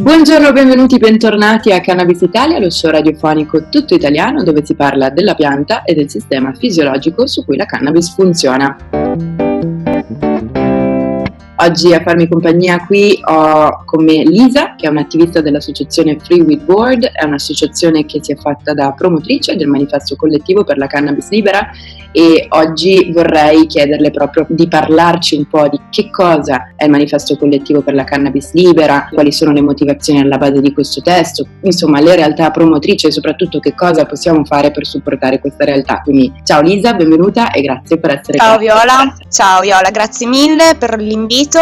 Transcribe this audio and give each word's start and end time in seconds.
Buongiorno, 0.00 0.52
benvenuti, 0.52 0.96
bentornati 0.96 1.72
a 1.72 1.80
Cannabis 1.80 2.20
Italia, 2.20 2.60
lo 2.60 2.70
show 2.70 2.88
radiofonico 2.88 3.68
tutto 3.68 3.96
italiano 3.96 4.44
dove 4.44 4.64
si 4.64 4.76
parla 4.76 5.10
della 5.10 5.34
pianta 5.34 5.82
e 5.82 5.92
del 5.92 6.08
sistema 6.08 6.54
fisiologico 6.54 7.26
su 7.26 7.44
cui 7.44 7.56
la 7.56 7.66
cannabis 7.66 8.14
funziona. 8.14 8.76
Oggi 11.60 11.92
a 11.92 12.00
farmi 12.00 12.28
compagnia 12.28 12.86
qui 12.86 13.20
ho 13.24 13.82
con 13.84 14.04
me 14.04 14.22
Lisa, 14.22 14.76
che 14.76 14.86
è 14.86 14.88
un'attivista 14.88 15.40
dell'associazione 15.40 16.16
Free 16.20 16.42
With 16.42 16.62
Board, 16.62 17.04
è 17.04 17.24
un'associazione 17.24 18.04
che 18.06 18.22
si 18.22 18.30
è 18.30 18.36
fatta 18.36 18.74
da 18.74 18.92
promotrice 18.92 19.56
del 19.56 19.66
manifesto 19.66 20.14
collettivo 20.14 20.62
per 20.62 20.78
la 20.78 20.86
cannabis 20.86 21.28
libera 21.30 21.70
e 22.12 22.46
oggi 22.50 23.10
vorrei 23.12 23.66
chiederle 23.66 24.10
proprio 24.10 24.46
di 24.48 24.66
parlarci 24.68 25.36
un 25.36 25.46
po' 25.46 25.68
di 25.68 25.80
che 25.90 26.10
cosa 26.10 26.72
è 26.76 26.84
il 26.84 26.90
manifesto 26.90 27.36
collettivo 27.36 27.82
per 27.82 27.94
la 27.94 28.04
cannabis 28.04 28.52
libera, 28.52 29.08
quali 29.12 29.32
sono 29.32 29.52
le 29.52 29.60
motivazioni 29.60 30.20
alla 30.20 30.38
base 30.38 30.60
di 30.60 30.72
questo 30.72 31.00
testo, 31.00 31.46
insomma 31.62 32.00
le 32.00 32.16
realtà 32.16 32.50
promotrici 32.50 33.06
e 33.06 33.12
soprattutto 33.12 33.58
che 33.60 33.74
cosa 33.74 34.04
possiamo 34.06 34.44
fare 34.44 34.70
per 34.70 34.86
supportare 34.86 35.40
questa 35.40 35.64
realtà. 35.64 36.00
Quindi 36.02 36.32
ciao 36.44 36.60
Lisa, 36.60 36.94
benvenuta 36.94 37.50
e 37.50 37.62
grazie 37.62 37.98
per 37.98 38.18
essere 38.18 38.38
ciao, 38.38 38.56
qui. 38.56 38.66
Ciao 38.66 38.76
Viola, 38.76 39.16
ciao 39.28 39.60
Viola, 39.60 39.90
grazie 39.90 40.26
mille 40.26 40.76
per 40.78 40.98
l'invito. 40.98 41.58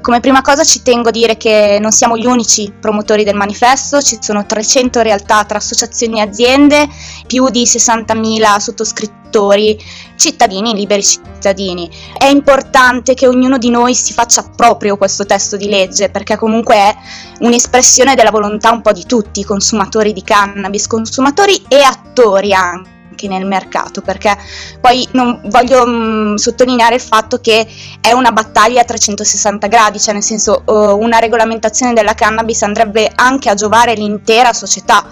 Come 0.00 0.20
prima 0.20 0.42
cosa 0.42 0.64
ci 0.64 0.82
tengo 0.82 1.08
a 1.08 1.12
dire 1.12 1.36
che 1.36 1.78
non 1.80 1.90
siamo 1.92 2.16
gli 2.16 2.26
unici 2.26 2.72
promotori 2.78 3.24
del 3.24 3.36
manifesto, 3.36 4.00
ci 4.00 4.18
sono 4.20 4.44
300 4.46 5.00
realtà 5.02 5.44
tra 5.44 5.58
associazioni 5.58 6.18
e 6.18 6.22
aziende, 6.22 6.88
più 7.26 7.48
di 7.50 7.62
60.000 7.64 8.58
sottoscrittori 8.58 9.77
cittadini, 10.16 10.74
liberi 10.74 11.02
cittadini. 11.02 11.88
È 12.16 12.26
importante 12.26 13.14
che 13.14 13.26
ognuno 13.26 13.58
di 13.58 13.70
noi 13.70 13.94
si 13.94 14.12
faccia 14.12 14.42
proprio 14.42 14.96
questo 14.96 15.24
testo 15.24 15.56
di 15.56 15.68
legge 15.68 16.10
perché 16.10 16.36
comunque 16.36 16.74
è 16.74 16.96
un'espressione 17.40 18.14
della 18.14 18.30
volontà 18.30 18.70
un 18.70 18.82
po' 18.82 18.92
di 18.92 19.04
tutti, 19.06 19.44
consumatori 19.44 20.12
di 20.12 20.22
cannabis, 20.22 20.86
consumatori 20.86 21.64
e 21.68 21.80
attori 21.80 22.52
anche 22.52 22.97
nel 23.26 23.46
mercato 23.46 24.02
perché 24.02 24.36
poi 24.80 25.08
non 25.12 25.40
voglio 25.46 25.86
mh, 25.86 25.90
mm, 25.90 26.34
sottolineare 26.34 26.94
il 26.94 27.00
fatto 27.00 27.40
che 27.40 27.66
è 28.00 28.12
una 28.12 28.30
battaglia 28.30 28.82
a 28.82 28.84
360 28.84 29.66
gradi 29.66 29.98
cioè 29.98 30.14
nel 30.14 30.22
senso 30.22 30.62
uh, 30.64 30.72
una 30.72 31.18
regolamentazione 31.18 31.94
della 31.94 32.14
cannabis 32.14 32.62
andrebbe 32.62 33.10
anche 33.14 33.48
a 33.48 33.54
giovare 33.54 33.94
l'intera 33.94 34.52
società 34.52 35.06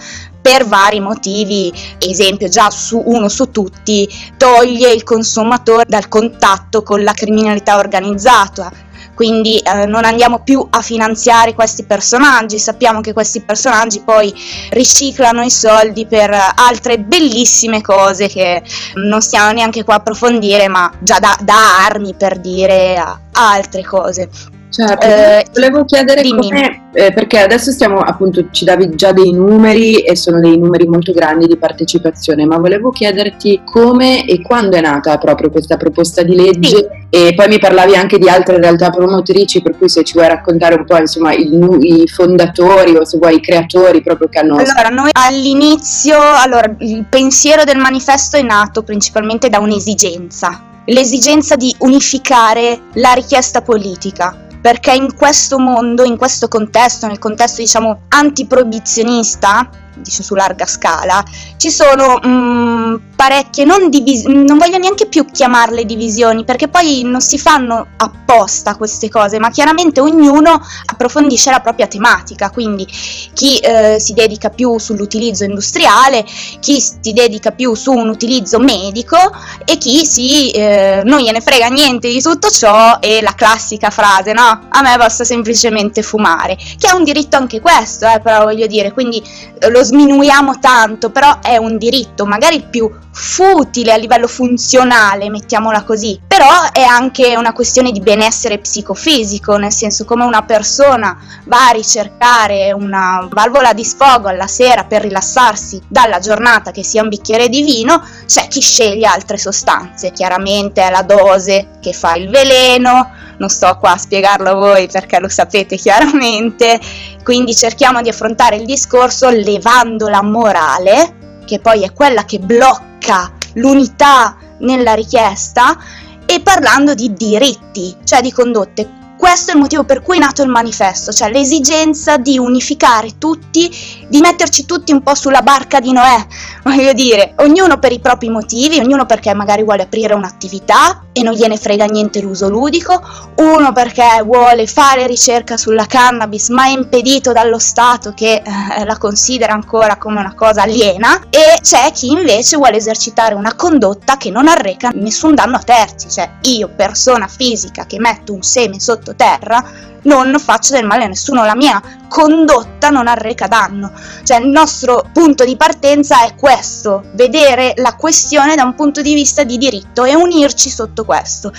per 0.47 0.65
vari 0.65 1.01
motivi, 1.01 1.73
esempio 1.99 2.47
già 2.47 2.71
su 2.71 3.03
uno 3.05 3.29
su 3.29 3.51
tutti, 3.51 4.09
toglie 4.37 4.93
il 4.93 5.03
consumatore 5.03 5.87
dal 5.89 6.07
contatto 6.07 6.85
con 6.85 7.03
la 7.03 7.13
criminalità 7.13 7.79
organizzata, 7.79 8.71
quindi 9.17 9.57
eh, 9.59 9.87
non 9.87 10.05
andiamo 10.05 10.41
più 10.41 10.65
a 10.69 10.83
finanziare 10.83 11.55
questi 11.55 11.85
personaggi, 11.85 12.59
sappiamo 12.59 13.01
che 13.01 13.15
questi 13.15 13.41
personaggi 13.41 14.03
poi 14.05 14.33
riciclano 14.71 15.43
i 15.43 15.51
soldi 15.51 16.05
per 16.07 16.31
altre 16.55 16.99
bellissime 16.99 17.81
cose 17.81 18.29
che 18.29 18.63
non 18.97 19.23
stiamo 19.23 19.53
neanche 19.53 19.85
qua 19.85 19.95
a 19.95 19.97
approfondire, 19.97 20.69
ma 20.69 20.93
già 21.01 21.19
da, 21.19 21.35
da 21.41 21.87
armi 21.87 22.15
per 22.15 22.39
dire 22.39 23.03
altre 23.33 23.83
cose. 23.83 24.29
Certo, 24.69 25.07
eh, 25.07 25.47
volevo 25.55 25.85
chiedere 25.85 26.23
come, 26.23 26.89
eh, 26.93 27.13
perché 27.13 27.39
adesso 27.39 27.71
stiamo 27.71 28.01
appunto, 28.01 28.47
ci 28.51 28.65
davi 28.65 28.95
già 28.95 29.13
dei 29.13 29.33
numeri 29.33 30.01
e 30.01 30.17
sono 30.17 30.41
dei 30.41 30.59
numeri 30.59 30.87
molto 30.87 31.13
grandi 31.13 31.47
di 31.47 31.57
partecipazione, 31.57 32.45
ma 32.45 32.59
volevo 32.59 32.91
chiederti 32.91 33.63
come 33.65 34.27
e 34.27 34.43
quando 34.43 34.77
è 34.77 34.81
nata 34.81 35.17
proprio 35.19 35.51
questa 35.51 35.77
proposta 35.77 36.23
di 36.23 36.35
legge 36.35 36.69
sì. 36.69 36.87
e 37.11 37.35
poi 37.35 37.49
mi 37.49 37.59
parlavi 37.59 37.95
anche 37.95 38.19
di 38.19 38.29
altre 38.29 38.59
realtà 38.59 38.91
promotrici, 38.91 39.63
per 39.63 39.79
cui 39.79 39.89
se 39.89 40.05
ci 40.05 40.15
vuoi 40.15 40.29
raccontare 40.29 40.75
un 40.75 40.85
po' 40.85 40.99
insomma 40.99 41.33
il, 41.33 41.79
i 41.81 42.07
fondatori 42.09 42.97
o 42.97 43.05
se 43.05 43.19
vuoi 43.19 43.37
i 43.37 43.41
creatori 43.41 44.03
proprio 44.03 44.29
che 44.29 44.41
hanno... 44.41 44.57
Allora, 44.57 44.89
noi 44.91 45.11
all'inizio, 45.13 46.19
allora, 46.21 46.75
il 46.81 47.07
pensiero 47.09 47.65
del 47.65 47.79
manifesto 47.79 48.37
è 48.37 48.43
nato 48.43 48.83
principalmente 48.83 49.49
da 49.49 49.59
un'esigenza, 49.59 50.61
l'esigenza 50.87 51.57
di 51.57 51.75
unificare 51.79 52.81
la 52.95 53.13
richiesta 53.13 53.63
politica 53.63 54.41
perché 54.67 54.93
in 54.95 55.15
questo 55.15 55.61
mondo, 55.61 56.03
in 56.03 56.17
questo 56.17 56.49
contesto, 56.49 57.07
nel 57.07 57.21
contesto 57.21 57.61
diciamo 57.61 58.01
antiproibizionista, 58.09 59.71
dice 59.97 60.23
su 60.23 60.35
larga 60.35 60.67
scala, 60.67 61.25
ci 61.57 61.71
sono 61.71 62.19
mh, 62.23 62.29
mm, 62.29 62.95
parecchie, 63.17 63.65
non, 63.65 63.89
divis- 63.89 64.27
non 64.27 64.59
voglio 64.59 64.79
neanche 64.79 65.07
più 65.07 65.25
chiamarle 65.25 65.85
divisioni, 65.85 66.45
perché 66.45 66.69
poi 66.69 67.03
non 67.05 67.21
si 67.21 67.39
fanno 67.39 67.87
apposta 67.97 68.77
queste 68.77 69.09
cose, 69.09 69.39
ma 69.39 69.51
chiaramente 69.51 70.01
ognuno 70.01 70.61
approfondisce 70.87 71.51
la 71.51 71.61
propria 71.61 71.87
tematica, 71.87 72.51
quindi 72.51 72.87
chi 73.33 73.59
eh, 73.59 73.97
si 73.99 74.13
dedica 74.13 74.51
più 74.51 74.79
sull'utilizzo 74.79 75.45
industriale, 75.45 76.25
chi 76.61 76.81
si 76.81 77.13
dedica 77.13 77.51
più 77.51 77.75
su 77.75 77.93
un 77.93 78.09
utilizzo 78.09 78.59
medico 78.59 79.17
e 79.65 79.79
chi 79.79 80.05
si, 80.05 80.51
eh, 80.51 81.03
non 81.05 81.21
gliene 81.21 81.41
frega 81.41 81.69
niente 81.69 82.09
di 82.09 82.21
tutto 82.21 82.51
ciò 82.51 82.99
e 83.01 83.21
la 83.23 83.35
classica 83.35 83.91
frase, 83.91 84.33
no? 84.33 84.67
A 84.69 84.83
me 84.83 84.97
basta 84.97 85.25
semplicemente 85.25 86.03
fumare, 86.03 86.57
che 86.57 86.89
è 86.89 86.95
un 86.95 87.05
diritto 87.05 87.37
anche 87.37 87.61
questo, 87.61 88.07
eh, 88.07 88.21
però 88.21 88.45
voglio 88.45 88.67
dire, 88.67 88.93
quindi 88.93 89.23
eh, 89.59 89.71
lo 89.71 89.83
sminuiamo 89.87 90.59
tanto, 90.59 91.11
però 91.11 91.39
è 91.41 91.57
un 91.57 91.79
diritto, 91.79 92.27
magari 92.27 92.65
più 92.69 92.91
futile 93.19 93.95
a 93.95 93.97
livello 93.97 94.29
funzionale, 94.29 95.31
mettiamola 95.31 95.85
così, 95.85 96.21
però 96.27 96.71
è 96.71 96.83
anche 96.83 97.35
una 97.35 97.55
questione 97.55 97.91
di 97.91 98.01
benessere 98.01 98.59
psicofisico, 98.59 99.57
nel 99.57 99.73
senso 99.73 100.05
come 100.05 100.25
una 100.25 100.43
persona 100.43 101.17
va 101.45 101.69
a 101.69 101.73
ricercare 101.73 102.73
una 102.73 103.27
valvola 103.33 103.73
di 103.73 103.85
sfogo 103.85 104.29
alla 104.29 104.47
sera 104.47 104.85
per 104.85 105.01
rilassarsi 105.01 105.81
dalla 105.89 106.19
giornata 106.19 106.73
che 106.73 106.85
sia 106.85 107.01
un 107.01 107.09
bicchiere 107.09 107.49
di 107.49 107.63
vino, 107.63 108.07
c'è 108.27 108.49
chi 108.49 108.61
sceglie 108.61 109.07
altre 109.07 109.39
sostanze, 109.39 110.13
chiaramente 110.13 110.83
è 110.83 110.91
la 110.91 111.03
dose 111.03 111.71
che 111.81 111.95
fa 111.95 112.17
il 112.17 112.29
veleno, 112.29 113.13
non 113.39 113.49
sto 113.49 113.79
qua 113.79 113.93
a 113.93 113.99
spiegarlo 113.99 114.51
a 114.51 114.55
voi 114.55 114.89
perché 114.89 115.19
lo 115.21 115.31
sapete 115.31 115.77
chiaramente, 115.77 116.79
quindi 117.25 117.57
cerchiamo 117.57 118.03
di 118.03 118.11
affrontare 118.11 118.57
il 118.57 118.67
discorso 118.67 119.31
levando 119.31 120.09
la 120.09 120.23
morale, 120.23 121.41
che 121.47 121.61
poi 121.61 121.83
è 121.83 121.95
quella 121.95 122.27
che 122.27 122.41
blocca 122.41 122.86
cerca 123.07 123.31
l'unità 123.55 124.37
nella 124.59 124.95
richiesta 124.95 125.79
e 126.27 126.41
parlando 126.41 126.95
di 126.95 127.13
diritti, 127.15 127.97
cioè 128.03 128.21
di 128.21 128.33
condotte. 128.33 129.05
Questo 129.17 129.53
è 129.53 129.55
il 129.55 129.61
motivo 129.61 129.85
per 129.85 130.03
cui 130.03 130.17
è 130.17 130.21
nato 130.21 130.43
il 130.43 130.51
manifesto, 130.51 131.13
cioè 131.13 131.31
l'esigenza 131.31 132.19
di 132.19 132.37
unificare 132.37 133.17
tutti, 133.17 133.73
di 134.09 134.21
metterci 134.21 134.67
tutti 134.67 134.93
un 134.93 135.03
po' 135.03 135.15
sulla 135.15 135.41
barca 135.41 135.81
di 135.81 135.93
Noè, 135.93 136.27
voglio 136.65 136.93
dire, 136.93 137.35
ognuno 137.39 137.79
per 137.79 137.93
i 137.93 138.01
propri 138.01 138.29
motivi, 138.29 138.79
ognuno 138.79 139.07
perché 139.07 139.33
magari 139.33 139.63
vuole 139.63 139.83
aprire 139.83 140.13
un'attività 140.13 141.06
e 141.17 141.23
non 141.23 141.33
gliene 141.33 141.57
frega 141.57 141.87
niente 141.87 142.21
l'uso 142.21 142.51
ludico, 142.51 143.01
uno 143.37 143.73
perché 143.73 144.23
vuole 144.23 144.67
fare 144.67 145.07
ricerca 145.07 145.57
sulla 145.57 145.87
cannabis 145.87 146.51
ma 146.51 146.67
è 146.67 146.73
impedito 146.73 147.33
dallo 147.33 147.59
Stato 147.59 148.13
che 148.13 148.43
eh, 148.45 148.85
la 148.85 148.99
considera 148.99 149.55
ancora 149.55 149.97
come 149.97 150.21
una 150.21 150.35
cosa 150.35 150.63
aliena. 150.63 151.23
E 151.31 151.59
c'è 151.63 151.91
chi 151.93 152.11
invece 152.11 152.59
vuole 152.59 152.77
esercitare 152.77 153.35
una 153.35 153.55
condotta 153.55 154.19
che 154.19 154.31
non 154.31 154.47
arreca 154.47 154.91
nessun 154.93 155.35
danno 155.35 155.57
a 155.57 155.63
terzi, 155.63 156.11
cioè 156.11 156.33
io 156.43 156.69
persona 156.77 157.27
fisica 157.29 157.87
che 157.87 157.99
metto 157.99 158.35
un 158.35 158.43
seme 158.43 158.79
sotto 158.79 159.05
sottoterra 159.07 159.95
non 160.07 160.39
faccio 160.39 160.73
del 160.73 160.87
male 160.87 161.05
a 161.05 161.09
nessuno, 161.09 161.45
la 161.45 161.57
mia 161.57 161.83
condotta 162.09 162.89
non 162.91 163.09
arreca 163.09 163.47
danno. 163.49 163.93
Cioè 164.23 164.39
il 164.39 164.49
nostro 164.49 165.09
punto 165.13 165.45
di 165.45 165.57
partenza 165.57 166.25
è 166.25 166.35
questo, 166.35 167.05
vedere 167.15 167.75
la 167.77 167.95
questione 167.97 168.55
da 168.55 168.63
un 168.63 168.75
punto 168.75 169.03
di 169.03 169.15
vista 169.15 169.45
di 169.45 169.59
diritto 169.59 170.05
e 170.05 170.15
unirci 170.15 170.71
sotto 170.71 171.05
questo. 171.05 171.53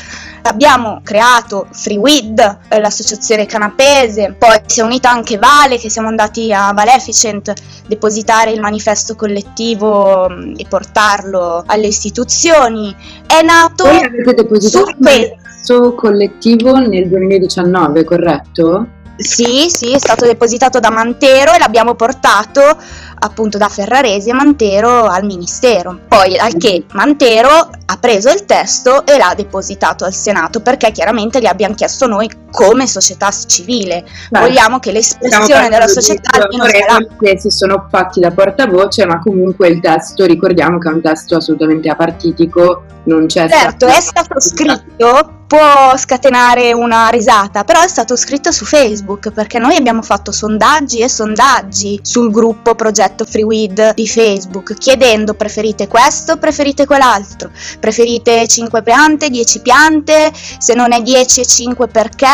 Abbiamo 0.44 1.02
creato 1.04 1.68
FreeWid, 1.72 2.60
eh, 2.70 2.80
l'associazione 2.80 3.46
canapese, 3.46 4.36
poi 4.38 4.62
si 4.66 4.80
è 4.80 4.84
unita 4.84 5.12
anche 5.12 5.38
Vale, 5.38 5.78
che 5.78 5.90
siamo 5.90 6.08
andati 6.08 6.54
a 6.54 6.72
Valeficent 6.74 7.54
depositare 7.86 8.52
il 8.52 8.62
manifesto 8.62 9.16
collettivo 9.16 10.30
e 10.30 10.66
portarlo 10.68 11.64
alle 11.66 11.88
istituzioni. 11.88 12.96
È 13.28 13.42
nato... 13.42 13.84
Voi 13.84 13.98
avete 13.98 14.34
depositato 14.34 14.96
questo 15.68 15.96
collettivo 15.96 16.78
nel 16.78 17.10
2019, 17.10 18.06
corretto? 18.06 18.88
Sì, 19.18 19.68
sì, 19.68 19.92
è 19.92 19.98
stato 19.98 20.26
depositato 20.26 20.80
da 20.80 20.92
Mantero 20.92 21.52
e 21.52 21.58
l'abbiamo 21.58 21.96
portato 21.96 22.62
appunto 23.20 23.58
da 23.58 23.68
Ferraresi 23.68 24.30
e 24.30 24.34
Mantero 24.34 25.06
al 25.06 25.26
Ministero. 25.26 26.00
Poi 26.08 26.38
al 26.38 26.56
che 26.56 26.86
Mantero 26.94 27.50
ha 27.50 27.98
preso 28.00 28.30
il 28.30 28.46
testo 28.46 29.06
e 29.06 29.18
l'ha 29.18 29.34
depositato 29.36 30.06
al 30.06 30.14
Senato 30.14 30.62
perché 30.62 30.92
chiaramente 30.92 31.42
gli 31.42 31.48
abbiamo 31.48 31.74
chiesto 31.74 32.06
noi 32.06 32.30
come 32.52 32.86
società 32.86 33.32
civile. 33.32 34.06
Beh, 34.30 34.40
Vogliamo 34.40 34.78
che 34.78 34.92
l'espressione 34.92 35.68
della 35.68 35.88
società 35.88 36.48
che 37.20 37.40
si 37.40 37.50
sono 37.50 37.88
fatti 37.90 38.20
da 38.20 38.30
portavoce, 38.30 39.06
ma 39.08 39.20
comunque 39.20 39.68
il 39.68 39.82
testo, 39.82 40.26
ricordiamo 40.26 40.78
che 40.78 40.90
è 40.90 40.94
un 40.94 41.02
testo 41.02 41.38
assolutamente 41.38 41.90
apartitico, 41.90 42.84
non 43.06 43.26
c'è 43.26 43.50
Certo, 43.50 43.88
è 43.88 44.00
stato 44.00 44.40
scritto 44.40 45.37
può 45.48 45.96
scatenare 45.96 46.74
una 46.74 47.08
risata, 47.08 47.64
però 47.64 47.82
è 47.82 47.88
stato 47.88 48.18
scritto 48.18 48.52
su 48.52 48.66
Facebook 48.66 49.32
perché 49.32 49.60
noi 49.60 49.78
abbiamo 49.78 50.02
fatto 50.02 50.34
sondaggi 50.34 51.00
e 51.00 51.08
sondaggi 51.08 52.00
sul 52.04 52.32
gruppo 52.32 52.76
progetto 52.76 53.24
FreeWeed 53.24 53.94
di 53.94 54.08
Facebook 54.08 54.74
chiedendo 54.78 55.34
preferite 55.36 55.88
questo, 55.88 56.36
preferite 56.38 56.86
quell'altro, 56.86 57.50
preferite 57.80 58.46
5 58.46 58.84
piante, 58.84 59.30
10 59.30 59.62
piante, 59.62 60.34
se 60.58 60.74
non 60.74 60.92
è 60.92 61.02
10 61.02 61.40
e 61.40 61.46
5 61.46 61.88
perché, 61.88 62.28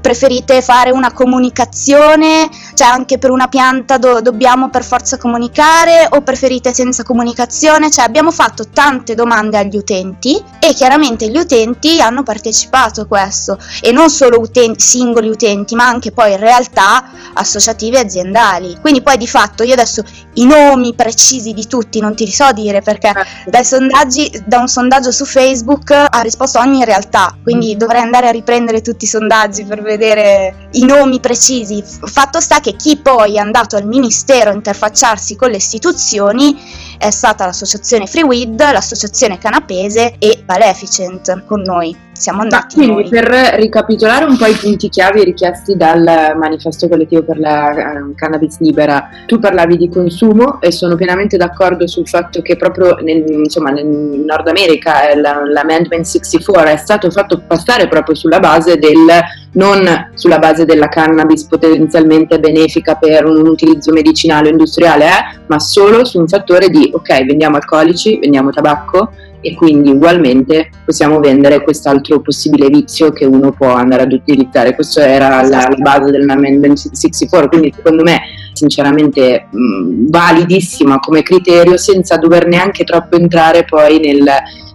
preferite 0.00 0.60
fare 0.60 0.90
una 0.90 1.12
comunicazione, 1.12 2.48
cioè 2.74 2.88
anche 2.88 3.18
per 3.18 3.30
una 3.30 3.46
pianta 3.46 3.96
do- 3.96 4.20
dobbiamo 4.20 4.70
per 4.70 4.82
forza 4.82 5.18
comunicare 5.18 6.08
o 6.10 6.20
preferite 6.22 6.74
senza 6.74 7.04
comunicazione, 7.04 7.90
cioè 7.90 8.04
abbiamo 8.04 8.32
fatto 8.32 8.68
tante 8.68 9.14
domande 9.14 9.56
agli 9.56 9.76
utenti 9.76 10.42
e 10.58 10.74
chiaramente 10.74 11.28
gli 11.28 11.38
utenti 11.38 12.00
hanno 12.00 12.24
partecipato 12.24 12.38
a 12.48 13.06
questo 13.06 13.58
e 13.80 13.92
non 13.92 14.10
solo 14.10 14.40
utenti, 14.40 14.82
singoli 14.82 15.28
utenti 15.28 15.74
ma 15.74 15.86
anche 15.86 16.12
poi 16.12 16.36
realtà 16.36 17.10
associative 17.34 18.00
aziendali. 18.00 18.78
Quindi 18.80 19.02
poi 19.02 19.16
di 19.16 19.26
fatto 19.26 19.62
io 19.62 19.72
adesso 19.72 20.02
i 20.34 20.46
nomi 20.46 20.94
precisi 20.94 21.52
di 21.52 21.66
tutti 21.66 22.00
non 22.00 22.14
ti 22.14 22.30
so 22.30 22.50
dire 22.52 22.82
perché 22.82 23.12
certo. 23.12 23.50
dai 23.50 23.64
sondaggi, 23.64 24.42
da 24.46 24.58
un 24.58 24.68
sondaggio 24.68 25.10
su 25.10 25.24
Facebook 25.24 25.90
ha 25.90 26.20
risposto 26.20 26.58
ogni 26.58 26.84
realtà, 26.84 27.36
quindi 27.42 27.74
mm. 27.74 27.78
dovrei 27.78 28.02
andare 28.02 28.28
a 28.28 28.30
riprendere 28.30 28.80
tutti 28.80 29.04
i 29.04 29.08
sondaggi 29.08 29.64
per 29.64 29.82
vedere 29.82 30.68
i 30.72 30.84
nomi 30.84 31.20
precisi. 31.20 31.82
Fatto 31.84 32.40
sta 32.40 32.60
che 32.60 32.76
chi 32.76 32.96
poi 32.96 33.34
è 33.36 33.38
andato 33.38 33.76
al 33.76 33.86
ministero 33.86 34.50
a 34.50 34.54
interfacciarsi 34.54 35.36
con 35.36 35.50
le 35.50 35.56
istituzioni 35.56 36.58
è 36.98 37.10
stata 37.10 37.46
l'associazione 37.46 38.06
Freeweed, 38.06 38.58
l'associazione 38.60 39.38
Canapese 39.38 40.16
e 40.18 40.42
Maleficent 40.46 41.44
con 41.46 41.62
noi 41.62 42.08
siamo 42.20 42.42
andati. 42.42 42.76
Ma 42.76 42.84
quindi 42.84 43.08
noi. 43.08 43.10
per 43.10 43.54
ricapitolare 43.54 44.24
un 44.26 44.36
po' 44.36 44.46
i 44.46 44.54
punti 44.54 44.88
chiavi 44.88 45.24
richiesti 45.24 45.76
dal 45.76 46.34
manifesto 46.36 46.86
collettivo 46.86 47.22
per 47.22 47.38
la 47.38 47.70
uh, 47.70 48.14
cannabis 48.14 48.58
libera, 48.60 49.08
tu 49.26 49.38
parlavi 49.38 49.76
di 49.78 49.88
consumo 49.88 50.60
e 50.60 50.70
sono 50.70 50.96
pienamente 50.96 51.38
d'accordo 51.38 51.86
sul 51.86 52.06
fatto 52.06 52.42
che 52.42 52.56
proprio 52.56 52.96
nel, 52.96 53.24
insomma, 53.26 53.70
nel 53.70 53.86
Nord 53.86 54.46
America 54.48 55.08
eh, 55.08 55.18
la, 55.18 55.42
l'Amendment 55.44 56.04
64 56.04 56.70
è 56.70 56.76
stato 56.76 57.10
fatto 57.10 57.42
passare 57.46 57.88
proprio 57.88 58.14
sulla 58.14 58.38
base 58.38 58.76
del 58.76 58.98
non 59.52 60.10
sulla 60.14 60.38
base 60.38 60.64
della 60.64 60.88
cannabis 60.88 61.44
potenzialmente 61.44 62.38
benefica 62.38 62.94
per 62.94 63.24
un 63.24 63.46
utilizzo 63.48 63.92
medicinale 63.92 64.48
o 64.48 64.50
industriale, 64.52 65.06
eh, 65.06 65.38
ma 65.46 65.58
solo 65.58 66.04
su 66.04 66.18
un 66.20 66.28
fattore 66.28 66.68
di 66.68 66.90
ok, 66.94 67.24
vendiamo 67.24 67.56
alcolici, 67.56 68.18
vendiamo 68.18 68.50
tabacco, 68.50 69.10
e 69.40 69.54
quindi 69.54 69.90
ugualmente 69.90 70.70
possiamo 70.84 71.20
vendere 71.20 71.62
quest'altro 71.62 72.20
possibile 72.20 72.68
vizio 72.68 73.10
che 73.12 73.24
uno 73.24 73.52
può 73.52 73.68
andare 73.68 74.02
ad 74.02 74.12
utilizzare. 74.12 74.74
Questa 74.74 75.06
era 75.06 75.42
la, 75.42 75.68
la 75.68 75.76
base 75.78 76.10
dell'Amendment 76.10 76.76
64, 76.76 77.48
quindi 77.48 77.72
secondo 77.74 78.02
me 78.02 78.20
sinceramente 78.52 79.46
mh, 79.50 80.10
validissima 80.10 80.98
come 80.98 81.22
criterio 81.22 81.76
senza 81.76 82.16
dover 82.16 82.46
neanche 82.46 82.84
troppo 82.84 83.16
entrare 83.16 83.64
poi 83.64 83.98
nel, 83.98 84.28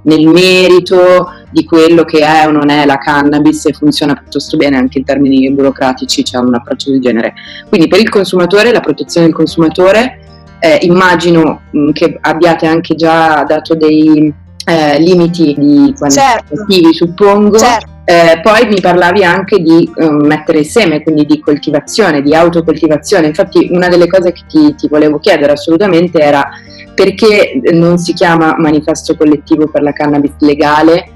nel 0.03 0.27
merito 0.27 1.31
di 1.51 1.63
quello 1.65 2.03
che 2.03 2.19
è 2.19 2.47
o 2.47 2.51
non 2.51 2.69
è 2.69 2.85
la 2.85 2.97
cannabis 2.97 3.65
e 3.65 3.73
funziona 3.73 4.15
piuttosto 4.15 4.57
bene 4.57 4.77
anche 4.77 4.99
in 4.99 5.05
termini 5.05 5.51
burocratici, 5.51 6.23
c'è 6.23 6.37
un 6.37 6.55
approccio 6.55 6.91
del 6.91 7.01
genere. 7.01 7.33
Quindi 7.69 7.87
per 7.87 7.99
il 7.99 8.09
consumatore, 8.09 8.71
la 8.71 8.81
protezione 8.81 9.27
del 9.27 9.35
consumatore, 9.35 10.19
eh, 10.59 10.79
immagino 10.81 11.61
mh, 11.71 11.91
che 11.91 12.17
abbiate 12.19 12.65
anche 12.65 12.95
già 12.95 13.43
dato 13.47 13.75
dei, 13.75 14.33
eh, 14.65 14.99
limiti 14.99 15.55
di 15.57 15.93
quantitativi, 15.97 16.93
certo. 16.93 17.05
suppongo. 17.05 17.57
Certo. 17.57 17.93
Eh, 18.07 18.39
poi 18.43 18.67
mi 18.67 18.79
parlavi 18.81 19.23
anche 19.23 19.57
di 19.59 19.91
um, 19.95 20.27
mettere 20.27 20.63
seme, 20.63 21.01
quindi 21.01 21.25
di 21.25 21.39
coltivazione, 21.39 22.21
di 22.21 22.35
autocoltivazione. 22.35 23.27
Infatti 23.27 23.69
una 23.71 23.87
delle 23.87 24.07
cose 24.07 24.31
che 24.31 24.43
ti, 24.47 24.75
ti 24.75 24.87
volevo 24.87 25.17
chiedere 25.17 25.53
assolutamente 25.53 26.19
era 26.19 26.47
perché 26.93 27.59
non 27.73 27.97
si 27.97 28.13
chiama 28.13 28.55
manifesto 28.57 29.15
collettivo 29.17 29.67
per 29.67 29.81
la 29.81 29.91
cannabis 29.91 30.33
legale, 30.39 31.09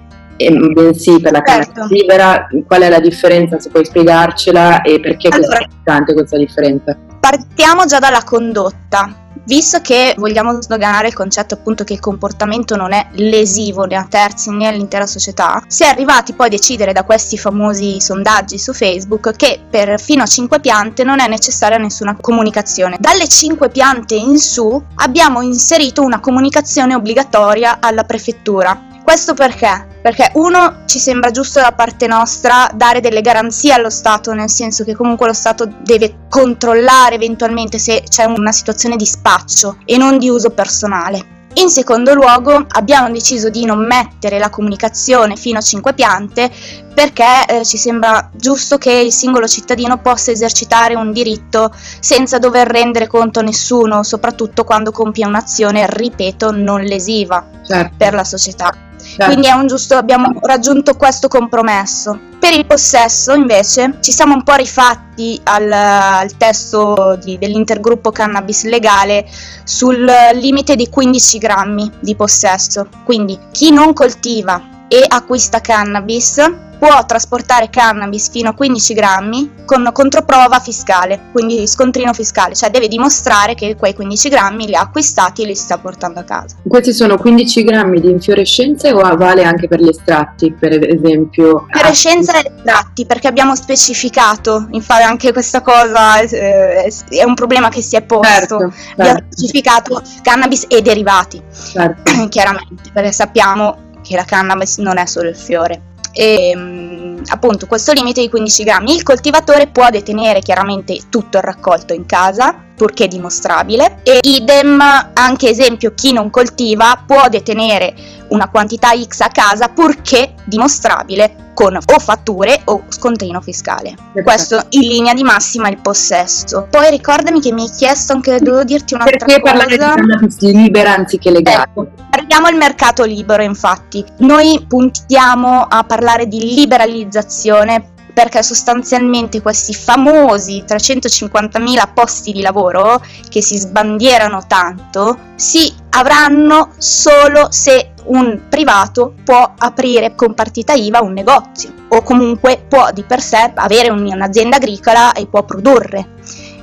bensì 0.74 1.20
per 1.20 1.32
la 1.32 1.44
certo. 1.46 1.72
cannabis 1.74 2.00
libera, 2.00 2.48
qual 2.66 2.82
è 2.82 2.90
la 2.90 3.00
differenza, 3.00 3.60
se 3.60 3.70
puoi 3.70 3.86
spiegarcela 3.86 4.82
e 4.82 5.00
perché 5.00 5.28
allora, 5.28 5.60
è 5.60 5.64
importante 5.64 6.14
questa 6.14 6.38
differenza? 6.38 6.98
Partiamo 7.20 7.86
già 7.86 8.00
dalla 8.00 8.24
condotta 8.24 9.19
Visto 9.50 9.82
che 9.82 10.14
vogliamo 10.16 10.62
sdoganare 10.62 11.08
il 11.08 11.16
concetto 11.16 11.56
appunto 11.56 11.84
che 11.84 11.94
il 11.94 12.00
comportamento 12.00 12.76
non 12.76 12.94
è 12.94 13.08
lesivo 13.14 13.86
né 13.86 13.96
a 13.96 14.06
terzi 14.08 14.52
né 14.52 14.68
all'intera 14.68 15.08
società, 15.08 15.64
si 15.66 15.82
è 15.82 15.88
arrivati 15.88 16.34
poi 16.34 16.46
a 16.46 16.50
decidere 16.52 16.94
da 16.94 17.04
questi 17.04 17.36
famosi 17.36 18.00
sondaggi 18.00 18.60
su 18.60 18.74
Facebook 18.74 19.36
che 19.36 19.60
per 19.68 20.00
fino 20.00 20.22
a 20.22 20.28
5 20.28 20.60
piante 20.60 21.04
non 21.04 21.20
è 21.20 21.28
necessaria 21.28 21.80
nessuna 21.80 22.16
comunicazione. 22.22 22.98
Dalle 23.00 23.28
5 23.28 23.70
piante 23.70 24.14
in 24.14 24.38
su 24.38 24.80
abbiamo 24.98 25.42
inserito 25.42 26.04
una 26.04 26.20
comunicazione 26.20 26.94
obbligatoria 26.94 27.80
alla 27.80 28.04
prefettura 28.04 28.89
questo 29.10 29.34
perché? 29.34 29.88
Perché 30.04 30.30
uno 30.36 30.84
ci 30.86 31.00
sembra 31.00 31.32
giusto 31.32 31.60
da 31.60 31.72
parte 31.72 32.06
nostra 32.06 32.70
dare 32.76 33.02
delle 33.02 33.22
garanzie 33.22 33.74
allo 33.74 33.90
Stato, 33.90 34.34
nel 34.34 34.52
senso 34.52 34.84
che 34.84 34.94
comunque 34.94 35.26
lo 35.26 35.34
Stato 35.34 35.68
deve 35.82 36.28
controllare 36.30 37.16
eventualmente 37.16 37.80
se 37.80 38.04
c'è 38.08 38.26
una 38.26 38.52
situazione 38.52 38.98
di 38.98 39.08
spaccio 39.08 39.78
e 39.84 39.98
non 39.98 40.20
di 40.20 40.30
uso 40.30 40.52
personale. 40.52 41.38
In 41.56 41.70
secondo 41.70 42.14
luogo 42.14 42.64
abbiamo 42.68 43.10
deciso 43.10 43.50
di 43.50 43.66
non 43.66 43.84
mettere 43.84 44.38
la 44.38 44.52
comunicazione 44.52 45.36
fino 45.36 45.58
a 45.58 45.62
5 45.62 45.94
piante 45.96 46.52
perché 46.94 47.46
eh, 47.48 47.66
ci 47.66 47.78
sembra 47.78 48.30
giusto 48.36 48.78
che 48.78 48.92
il 48.92 49.12
singolo 49.12 49.48
cittadino 49.48 49.98
possa 49.98 50.30
esercitare 50.30 50.94
un 50.94 51.12
diritto 51.12 51.74
senza 52.00 52.38
dover 52.38 52.68
rendere 52.68 53.08
conto 53.08 53.40
a 53.40 53.44
nessuno, 53.44 54.04
soprattutto 54.04 54.64
quando 54.64 54.92
compie 54.92 55.26
un'azione, 55.26 55.88
ripeto, 55.90 56.52
non 56.52 56.84
lesiva 56.84 57.44
certo. 57.66 57.96
per 57.98 58.14
la 58.14 58.24
società. 58.24 58.88
Certo. 59.02 59.26
Quindi 59.26 59.48
giusto, 59.68 59.96
abbiamo 59.96 60.32
raggiunto 60.42 60.96
questo 60.96 61.28
compromesso. 61.28 62.20
Per 62.40 62.54
il 62.54 62.66
possesso, 62.66 63.34
invece, 63.34 63.98
ci 64.02 64.12
siamo 64.12 64.34
un 64.34 64.44
po' 64.44 64.56
rifatti 64.56 65.40
al, 65.44 65.72
al 65.72 66.38
testo 66.38 67.18
di, 67.22 67.38
dell'intergruppo 67.38 68.12
cannabis 68.12 68.64
legale 68.66 69.26
sul 69.64 70.06
limite 70.34 70.76
di 70.76 70.90
15 70.90 71.38
grammi 71.38 71.92
di 72.00 72.16
possesso. 72.16 72.88
Quindi 73.04 73.38
chi 73.52 73.72
non 73.72 73.94
coltiva 73.94 74.86
e 74.88 75.04
acquista 75.08 75.62
cannabis 75.62 76.68
può 76.80 77.06
trasportare 77.06 77.70
cannabis 77.70 78.30
fino 78.32 78.50
a 78.50 78.54
15 78.54 78.94
grammi 78.94 79.52
con 79.66 79.88
controprova 79.92 80.60
fiscale, 80.60 81.20
quindi 81.32 81.68
scontrino 81.68 82.14
fiscale, 82.14 82.56
cioè 82.56 82.70
deve 82.70 82.88
dimostrare 82.88 83.54
che 83.54 83.76
quei 83.76 83.94
15 83.94 84.30
grammi 84.30 84.66
li 84.66 84.76
ha 84.76 84.82
acquistati 84.82 85.44
e 85.44 85.46
li 85.46 85.56
sta 85.56 85.78
portando 85.78 86.22
a 86.22 86.24
casa. 86.24 86.56
Questi 86.66 86.94
sono 86.94 87.18
15 87.18 87.64
grammi 87.64 88.00
di 88.00 88.10
infiorescenze 88.10 88.94
o 88.94 89.02
vale 89.18 89.44
anche 89.44 89.68
per 89.68 89.82
gli 89.82 89.90
estratti, 89.90 90.54
per 90.54 90.72
esempio? 90.72 91.66
Infiorescenza 91.68 92.40
e 92.40 92.52
estratti, 92.56 93.06
perché 93.06 93.28
abbiamo 93.28 93.56
specificato, 93.56 94.68
infatti 94.72 95.04
anche 95.04 95.34
questa 95.34 95.62
cosa 95.62 96.20
eh, 96.22 96.92
è 97.10 97.24
un 97.24 97.34
problema 97.34 97.70
che 97.70 97.82
si 97.82 97.98
è 97.98 98.02
posto, 98.02 98.28
certo, 98.28 98.58
certo. 98.58 99.02
abbiamo 99.02 99.20
specificato 99.30 100.02
cannabis 100.22 100.66
e 100.70 100.82
derivati, 100.82 101.42
certo. 101.74 102.28
chiaramente, 102.30 102.90
perché 102.94 103.12
sappiamo 103.12 103.88
che 104.02 104.16
la 104.16 104.24
cannabis 104.24 104.78
non 104.78 104.98
è 104.98 105.06
solo 105.06 105.28
il 105.28 105.36
fiore 105.36 105.82
e, 106.12 106.50
ehm, 106.50 107.22
appunto 107.28 107.68
questo 107.68 107.92
limite 107.92 108.22
di 108.22 108.30
15 108.30 108.64
grammi. 108.64 108.96
Il 108.96 109.04
coltivatore 109.04 109.68
può 109.68 109.90
detenere 109.90 110.42
chiaramente 110.42 110.98
tutto 111.10 111.38
il 111.38 111.44
raccolto 111.44 111.94
in 111.94 112.06
casa, 112.06 112.56
purché 112.76 113.08
dimostrabile, 113.08 114.00
e 114.04 114.20
idem 114.22 114.82
anche 115.14 115.50
esempio 115.50 115.94
chi 115.94 116.14
non 116.14 116.30
coltiva 116.30 117.04
può 117.06 117.28
detenere 117.28 117.94
una 118.30 118.50
quantità 118.50 118.90
X 118.96 119.22
a 119.22 119.30
casa 119.30 119.68
purché 119.70 120.34
dimostrabile 120.46 121.48
con 121.60 121.76
o 121.76 122.00
fatture 122.00 122.62
o 122.66 122.84
scontrino 122.88 123.42
fiscale. 123.42 123.90
Esatto. 123.90 124.24
Questo 124.24 124.66
in 124.70 124.88
linea 124.88 125.14
di 125.14 125.24
massima 125.24 125.68
il 125.68 125.78
possesso. 125.82 126.68
Poi 126.70 126.90
ricordami 126.90 127.42
che 127.42 127.52
mi 127.52 127.64
hai 127.64 127.70
chiesto 127.70 128.14
anche, 128.14 128.40
devo 128.40 128.64
dirti 128.64 128.94
un'altra 128.94 129.26
Perché 129.26 129.42
cosa. 129.42 129.66
Perché 129.66 129.78
parlare 129.78 130.28
di 130.38 130.54
libera 130.54 130.94
anziché 130.94 131.32
legale? 131.32 131.64
Ecco, 131.64 131.88
parliamo 132.30 132.50
del 132.50 132.58
mercato 132.58 133.04
libero 133.06 133.42
infatti. 133.42 134.06
Noi 134.18 134.64
puntiamo 134.68 135.66
a 135.68 135.84
parlare 135.84 136.28
di 136.28 136.40
liberalizzazione 136.54 137.94
perché 138.14 138.44
sostanzialmente 138.44 139.42
questi 139.42 139.74
famosi 139.74 140.64
350.000 140.68 141.94
posti 141.94 142.32
di 142.32 142.42
lavoro 142.42 143.02
che 143.30 143.42
si 143.42 143.58
sbandierano 143.58 144.46
tanto 144.46 145.18
si 145.36 145.74
avranno 145.92 146.74
solo 146.78 147.48
se 147.50 147.94
un 148.06 148.42
privato 148.48 149.14
può 149.24 149.54
aprire 149.58 150.14
con 150.16 150.34
partita 150.34 150.74
IVA 150.74 151.02
un 151.02 151.14
negozio 151.14 151.72
o 151.88 152.02
comunque 152.04 152.64
può 152.68 152.92
di 152.92 153.04
per 153.04 153.22
sé 153.22 153.54
avere 153.56 153.90
un'azienda 153.90 154.58
agricola 154.58 155.14
e 155.14 155.26
può 155.28 155.44
produrre 155.44 156.18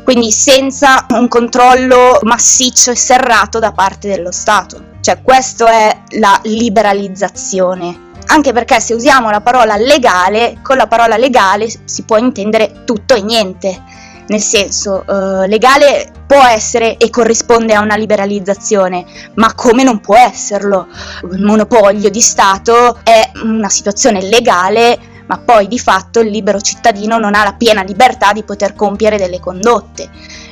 quindi 0.05 0.31
senza 0.31 1.07
un 1.11 1.27
controllo 1.27 2.21
massiccio 2.23 2.93
e 2.93 2.97
serrato 2.97 3.59
da 3.59 3.73
parte 3.73 4.09
dello 4.09 4.31
Stato. 4.31 4.95
Cioè, 5.07 5.23
questa 5.23 5.71
è 5.71 6.03
la 6.19 6.41
liberalizzazione. 6.43 8.11
Anche 8.27 8.53
perché 8.53 8.81
se 8.81 8.93
usiamo 8.93 9.31
la 9.31 9.41
parola 9.41 9.77
legale, 9.77 10.59
con 10.63 10.77
la 10.77 10.89
parola 10.89 11.17
legale 11.17 11.73
si 11.85 12.03
può 12.03 12.17
intendere 12.17 12.83
tutto 12.85 13.15
e 13.15 13.23
niente. 13.23 13.83
Nel 14.27 14.41
senso, 14.41 15.05
eh, 15.07 15.47
legale 15.47 16.11
può 16.27 16.43
essere 16.43 16.97
e 16.97 17.09
corrisponde 17.09 17.73
a 17.75 17.83
una 17.83 17.95
liberalizzazione, 17.95 19.05
ma 19.35 19.55
come 19.55 19.85
non 19.85 20.01
può 20.01 20.17
esserlo? 20.17 20.89
Il 21.31 21.45
monopolio 21.45 22.11
di 22.11 22.21
Stato 22.21 22.99
è 23.05 23.31
una 23.45 23.69
situazione 23.69 24.21
legale 24.23 25.15
ma 25.27 25.39
poi 25.39 25.67
di 25.67 25.79
fatto 25.79 26.21
il 26.21 26.31
libero 26.31 26.61
cittadino 26.61 27.19
non 27.19 27.35
ha 27.35 27.43
la 27.43 27.55
piena 27.55 27.83
libertà 27.83 28.33
di 28.33 28.45
poter 28.45 28.75
compiere 28.75 29.19
delle 29.19 29.41
condotte. 29.41 30.09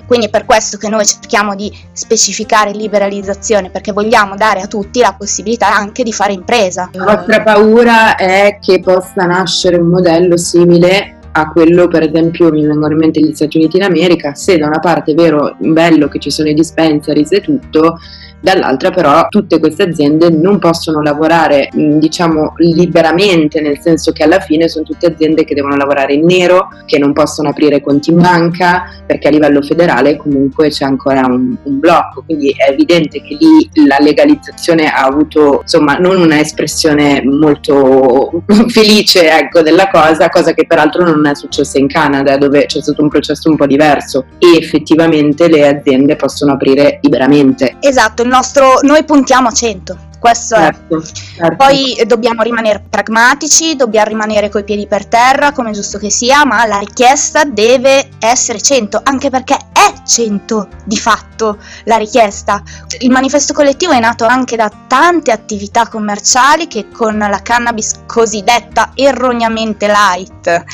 Quindi 0.06 0.26
è 0.26 0.30
per 0.30 0.44
questo 0.44 0.76
che 0.76 0.88
noi 0.88 1.06
cerchiamo 1.06 1.54
di 1.54 1.72
specificare 1.92 2.72
liberalizzazione, 2.72 3.70
perché 3.70 3.92
vogliamo 3.92 4.36
dare 4.36 4.60
a 4.60 4.66
tutti 4.66 5.00
la 5.00 5.14
possibilità 5.16 5.74
anche 5.74 6.02
di 6.02 6.12
fare 6.12 6.32
impresa. 6.32 6.90
La 6.92 7.16
vostra 7.16 7.42
paura 7.42 8.16
è 8.16 8.58
che 8.60 8.80
possa 8.80 9.24
nascere 9.24 9.76
un 9.76 9.88
modello 9.88 10.36
simile 10.36 11.18
a 11.36 11.48
quello, 11.48 11.88
per 11.88 12.02
esempio, 12.04 12.50
mi 12.52 12.64
vengono 12.64 12.92
in 12.92 12.98
mente 12.98 13.20
gli 13.20 13.34
Stati 13.34 13.56
Uniti 13.56 13.78
d'America, 13.78 14.34
se 14.34 14.56
da 14.56 14.66
una 14.66 14.78
parte 14.78 15.12
è 15.12 15.14
vero, 15.14 15.56
bello 15.58 16.06
che 16.06 16.20
ci 16.20 16.30
sono 16.30 16.48
i 16.48 16.54
dispensaries 16.54 17.32
e 17.32 17.40
tutto, 17.40 17.98
dall'altra 18.44 18.90
però 18.90 19.26
tutte 19.30 19.58
queste 19.58 19.84
aziende 19.84 20.28
non 20.28 20.58
possono 20.58 21.00
lavorare 21.00 21.70
diciamo 21.72 22.52
liberamente 22.56 23.62
nel 23.62 23.78
senso 23.80 24.12
che 24.12 24.22
alla 24.22 24.38
fine 24.38 24.68
sono 24.68 24.84
tutte 24.84 25.06
aziende 25.06 25.44
che 25.44 25.54
devono 25.54 25.76
lavorare 25.76 26.12
in 26.12 26.26
nero 26.26 26.68
che 26.84 26.98
non 26.98 27.14
possono 27.14 27.48
aprire 27.48 27.80
conti 27.80 28.10
in 28.10 28.20
banca 28.20 28.84
perché 29.06 29.28
a 29.28 29.30
livello 29.30 29.62
federale 29.62 30.18
comunque 30.18 30.68
c'è 30.68 30.84
ancora 30.84 31.24
un, 31.24 31.56
un 31.62 31.78
blocco. 31.78 32.22
Quindi 32.26 32.54
è 32.54 32.70
evidente 32.70 33.22
che 33.22 33.34
lì 33.40 33.86
la 33.86 33.96
legalizzazione 33.98 34.88
ha 34.88 35.06
avuto 35.06 35.60
insomma 35.62 35.94
non 35.94 36.20
una 36.20 36.38
espressione 36.38 37.22
molto 37.24 38.42
felice 38.68 39.30
ecco, 39.30 39.62
della 39.62 39.88
cosa 39.88 40.28
cosa 40.28 40.52
che 40.52 40.66
peraltro 40.66 41.02
non 41.02 41.23
è 41.30 41.34
successa 41.34 41.78
in 41.78 41.88
Canada 41.88 42.36
dove 42.36 42.66
c'è 42.66 42.80
stato 42.80 43.02
un 43.02 43.08
processo 43.08 43.50
un 43.50 43.56
po' 43.56 43.66
diverso 43.66 44.26
e 44.38 44.56
effettivamente 44.56 45.48
le 45.48 45.66
aziende 45.66 46.16
possono 46.16 46.52
aprire 46.52 46.98
liberamente 47.02 47.76
esatto 47.80 48.24
nostro, 48.24 48.80
noi 48.82 49.04
puntiamo 49.04 49.48
a 49.48 49.52
100. 49.52 50.03
Questo 50.24 50.56
certo, 50.56 50.96
è. 50.96 51.02
Certo. 51.02 51.56
Poi 51.56 52.02
dobbiamo 52.06 52.40
rimanere 52.40 52.82
pragmatici, 52.88 53.76
dobbiamo 53.76 54.08
rimanere 54.08 54.48
coi 54.48 54.64
piedi 54.64 54.86
per 54.86 55.04
terra, 55.04 55.52
come 55.52 55.72
giusto 55.72 55.98
che 55.98 56.08
sia, 56.08 56.46
ma 56.46 56.64
la 56.64 56.78
richiesta 56.78 57.44
deve 57.44 58.08
essere 58.20 58.58
100, 58.58 59.02
anche 59.02 59.28
perché 59.28 59.54
è 59.54 59.92
100 60.02 60.68
di 60.86 60.96
fatto 60.96 61.58
la 61.84 61.98
richiesta. 61.98 62.62
Il 63.00 63.10
manifesto 63.10 63.52
collettivo 63.52 63.92
è 63.92 64.00
nato 64.00 64.24
anche 64.24 64.56
da 64.56 64.70
tante 64.86 65.30
attività 65.30 65.88
commerciali 65.88 66.68
che 66.68 66.88
con 66.88 67.18
la 67.18 67.42
cannabis 67.42 68.04
cosiddetta 68.06 68.92
erroneamente 68.94 69.88
light 69.88 70.64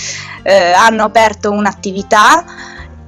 eh, 0.44 0.70
hanno 0.70 1.02
aperto 1.02 1.50
un'attività 1.50 2.44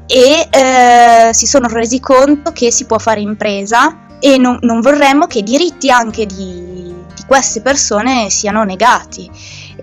e 0.08 0.48
eh, 0.50 1.30
si 1.32 1.46
sono 1.46 1.68
resi 1.68 2.00
conto 2.00 2.50
che 2.50 2.72
si 2.72 2.84
può 2.84 2.98
fare 2.98 3.20
impresa 3.20 4.10
e 4.24 4.38
non, 4.38 4.56
non 4.60 4.80
vorremmo 4.80 5.26
che 5.26 5.40
i 5.40 5.42
diritti 5.42 5.90
anche 5.90 6.26
di, 6.26 6.94
di 7.12 7.22
queste 7.26 7.60
persone 7.60 8.30
siano 8.30 8.62
negati 8.62 9.28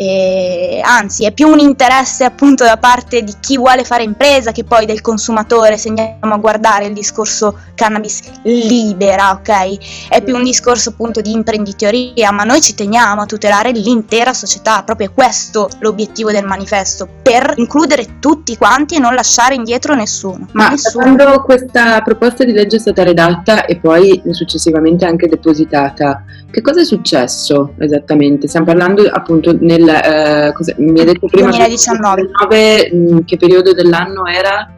e 0.02 0.80
anzi 0.82 1.26
è 1.26 1.34
più 1.34 1.50
un 1.50 1.60
interesse 1.60 2.24
appunto 2.24 2.64
da 2.64 2.78
parte 2.78 3.22
di 3.22 3.34
chi 3.42 3.58
vuole 3.58 3.84
fare 3.84 4.04
impresa 4.04 4.54
che 4.54 4.64
poi 4.64 4.86
del 4.86 5.02
consumatore 5.02 5.78
se 5.78 5.90
andiamo 5.90 6.36
a 6.36 6.38
guardare 6.38 6.86
il 6.86 6.94
discorso 6.94 7.58
cannabis 7.76 8.22
libera 8.44 9.32
ok 9.32 10.08
è 10.08 10.22
più 10.24 10.38
un 10.38 10.44
discorso 10.44 10.92
appunto 10.92 11.20
di 11.20 11.34
imprenditoria 11.34 12.32
ma 12.32 12.46
noi 12.46 12.62
ci 12.62 12.76
teniamo 12.76 13.24
a 13.24 13.26
tutelare 13.26 13.72
l'intera 13.72 14.32
società 14.32 14.84
proprio 14.84 15.12
questo 15.14 15.70
l'obiettivo 15.80 16.32
del 16.32 16.46
manifesto 16.46 17.06
per 17.22 17.56
includere 17.58 18.20
tutti 18.20 18.56
quanti 18.56 18.96
e 18.96 19.00
non 19.00 19.14
lasciare 19.14 19.56
indietro 19.56 19.96
nessuno 19.96 20.48
ma 20.54 20.70
nessuno. 20.70 21.04
quando 21.04 21.42
questa 21.42 22.02
proposta 22.04 22.46
di 22.46 22.54
legge 22.54 22.78
è 22.78 22.80
stata 22.80 23.04
redatta 23.04 23.66
e 23.66 23.76
poi 23.76 24.22
successivamente 24.32 25.04
anche 25.04 25.28
depositata 25.28 26.24
che 26.52 26.62
cosa 26.62 26.82
è 26.82 26.86
successo 26.86 27.74
esattamente 27.78 28.48
stiamo 28.48 28.66
parlando 28.66 29.04
appunto 29.04 29.56
nel 29.60 29.88
eh, 29.88 30.54
mi 30.78 31.00
hai 31.00 31.06
detto 31.06 31.28
prima 31.28 31.50
2019 31.50 32.22
2019 32.22 32.92
mm, 32.94 33.18
che 33.26 33.38
periodo 33.38 33.74
dell'anno 33.74 34.26
era? 34.26 34.74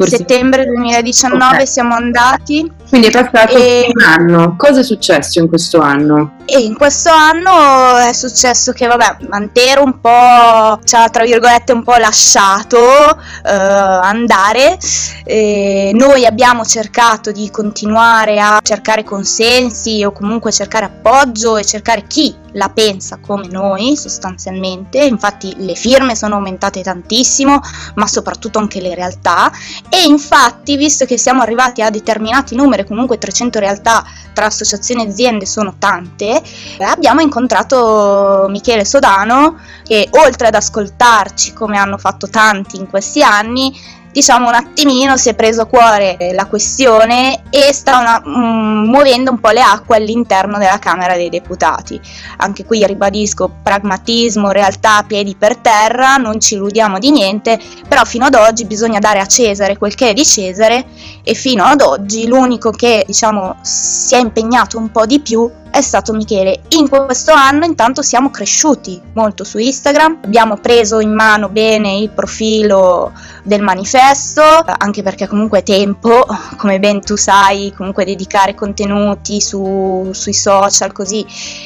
Forse... 0.00 0.16
Settembre 0.16 0.64
2019 0.64 1.44
okay. 1.44 1.66
siamo 1.66 1.94
andati. 1.94 2.72
Quindi 2.88 3.08
è 3.08 3.10
passato 3.10 3.54
e... 3.54 3.92
un 3.92 4.02
anno. 4.02 4.56
Cosa 4.56 4.80
è 4.80 4.82
successo 4.82 5.40
in 5.40 5.48
questo 5.48 5.78
anno? 5.78 6.36
E 6.46 6.58
in 6.60 6.74
questo 6.74 7.10
anno 7.10 7.98
è 7.98 8.14
successo 8.14 8.72
che, 8.72 8.86
vabbè, 8.86 9.26
Mantero 9.28 9.84
un 9.84 10.00
po' 10.00 10.80
ci 10.84 10.94
ha, 10.96 11.06
tra 11.10 11.24
virgolette, 11.24 11.72
un 11.72 11.84
po' 11.84 11.96
lasciato 11.96 12.78
eh, 12.78 13.52
andare. 13.52 14.78
E 15.24 15.90
noi 15.92 16.24
abbiamo 16.24 16.64
cercato 16.64 17.30
di 17.30 17.50
continuare 17.50 18.40
a 18.40 18.58
cercare 18.62 19.04
consensi 19.04 20.02
o 20.02 20.12
comunque 20.12 20.50
cercare 20.50 20.86
appoggio 20.86 21.58
e 21.58 21.64
cercare 21.66 22.06
chi 22.06 22.34
la 22.52 22.68
pensa 22.70 23.18
come 23.18 23.46
noi 23.48 23.96
sostanzialmente, 23.96 24.98
infatti 25.04 25.54
le 25.58 25.74
firme 25.74 26.16
sono 26.16 26.36
aumentate 26.36 26.82
tantissimo, 26.82 27.60
ma 27.94 28.06
soprattutto 28.06 28.58
anche 28.58 28.80
le 28.80 28.94
realtà 28.94 29.52
e 29.90 30.04
infatti 30.06 30.76
visto 30.76 31.04
che 31.04 31.18
siamo 31.18 31.42
arrivati 31.42 31.82
a 31.82 31.90
determinati 31.90 32.54
numeri, 32.54 32.86
comunque 32.86 33.18
300 33.18 33.58
realtà 33.58 34.04
tra 34.32 34.46
associazioni 34.46 35.04
e 35.04 35.08
aziende 35.08 35.44
sono 35.46 35.74
tante, 35.78 36.40
abbiamo 36.78 37.20
incontrato 37.20 38.46
Michele 38.48 38.84
Sodano 38.84 39.58
che 39.82 40.08
oltre 40.12 40.46
ad 40.46 40.54
ascoltarci 40.54 41.52
come 41.52 41.76
hanno 41.76 41.98
fatto 41.98 42.28
tanti 42.28 42.76
in 42.76 42.86
questi 42.86 43.22
anni, 43.22 43.76
diciamo 44.12 44.48
un 44.48 44.54
attimino 44.54 45.16
si 45.16 45.28
è 45.28 45.34
preso 45.34 45.66
cuore 45.66 46.16
la 46.32 46.46
questione 46.46 47.42
e 47.50 47.72
sta 47.72 47.98
una, 47.98 48.22
mm, 48.26 48.88
muovendo 48.88 49.30
un 49.30 49.40
po' 49.40 49.50
le 49.50 49.60
acque 49.60 49.96
all'interno 49.96 50.58
della 50.58 50.78
Camera 50.78 51.14
dei 51.14 51.28
Deputati. 51.28 52.00
Anche 52.38 52.64
qui 52.64 52.84
ribadisco 52.84 53.50
pragmatismo, 53.62 54.50
realtà, 54.50 55.04
piedi 55.06 55.34
per 55.36 55.56
terra, 55.56 56.16
non 56.16 56.40
ci 56.40 56.54
illudiamo 56.54 56.98
di 56.98 57.10
niente, 57.10 57.58
però 57.88 58.04
fino 58.04 58.26
ad 58.26 58.34
oggi 58.34 58.64
bisogna 58.64 58.98
dare 58.98 59.20
a 59.20 59.26
Cesare 59.26 59.78
quel 59.78 59.94
che 59.94 60.10
è 60.10 60.12
di 60.12 60.24
Cesare 60.24 60.86
e 61.22 61.34
fino 61.34 61.64
ad 61.64 61.80
oggi 61.80 62.26
l'unico 62.26 62.70
che 62.70 63.04
diciamo 63.06 63.56
si 63.62 64.14
è 64.14 64.18
impegnato 64.18 64.78
un 64.78 64.90
po' 64.90 65.06
di 65.06 65.20
più 65.20 65.50
è 65.70 65.80
stato 65.80 66.12
Michele. 66.12 66.62
In 66.70 66.88
questo 66.88 67.32
anno 67.32 67.64
intanto 67.64 68.02
siamo 68.02 68.30
cresciuti 68.30 69.00
molto 69.14 69.44
su 69.44 69.58
Instagram, 69.58 70.18
abbiamo 70.24 70.56
preso 70.56 71.00
in 71.00 71.12
mano 71.12 71.48
bene 71.48 71.96
il 71.96 72.10
profilo 72.10 73.12
del 73.44 73.62
manifesto, 73.62 74.42
anche 74.42 75.02
perché 75.02 75.26
comunque 75.26 75.60
è 75.60 75.62
tempo, 75.62 76.26
come 76.56 76.78
ben 76.78 77.00
tu 77.00 77.16
sai, 77.16 77.72
comunque 77.76 78.04
dedicare 78.04 78.54
contenuti 78.54 79.40
su, 79.40 80.10
sui 80.12 80.34
social 80.34 80.92
così 80.92 81.24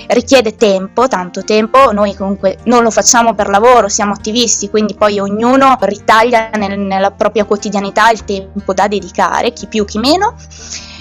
richiede 0.08 0.56
tempo, 0.56 1.08
tanto 1.08 1.42
tempo, 1.42 1.92
noi 1.92 2.14
comunque 2.14 2.58
non 2.64 2.82
lo 2.82 2.90
facciamo 2.90 3.34
per 3.34 3.48
lavoro, 3.48 3.88
siamo 3.88 4.12
attivisti, 4.12 4.70
quindi 4.70 4.94
poi 4.94 5.18
ognuno 5.18 5.76
ritaglia 5.80 6.50
nel, 6.54 6.78
nella 6.78 7.10
propria 7.10 7.44
quotidianità 7.44 8.10
il 8.10 8.24
tempo 8.24 8.74
da 8.74 8.86
dedicare, 8.86 9.52
chi 9.52 9.66
più 9.66 9.84
chi 9.84 9.98
meno 9.98 10.34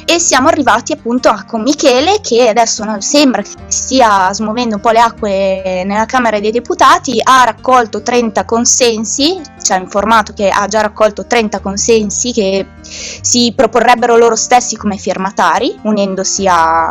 e 0.06 0.20
siamo 0.20 0.48
arrivati 0.48 0.94
appunto 0.94 1.30
a, 1.30 1.44
con 1.46 1.62
Michele 1.62 2.20
che 2.22 2.48
adesso 2.50 2.84
sembra 3.00 3.42
che 3.42 3.50
stia 3.68 4.32
smuovendo 4.34 4.76
un 4.76 4.82
po' 4.82 4.92
le 4.92 5.00
acque 5.00 5.84
nella 5.86 6.06
Camera 6.06 6.40
dei 6.40 6.52
Deputati, 6.52 7.20
ha 7.24 7.44
raccolto 7.46 8.02
30 8.02 8.46
consensi, 8.46 9.42
ci 9.62 9.72
ha 9.72 9.78
informato 9.78 10.34
che 10.34 10.50
ha 10.50 10.68
già 10.68 10.82
raccolto 10.82 11.26
30 11.26 11.60
consensi 11.60 12.32
che 12.32 12.66
si 12.82 13.54
proporrebbero 13.56 14.18
loro 14.18 14.36
stessi 14.36 14.76
come 14.76 14.98
firmatari, 14.98 15.80
unendosi 15.84 16.48
a, 16.48 16.88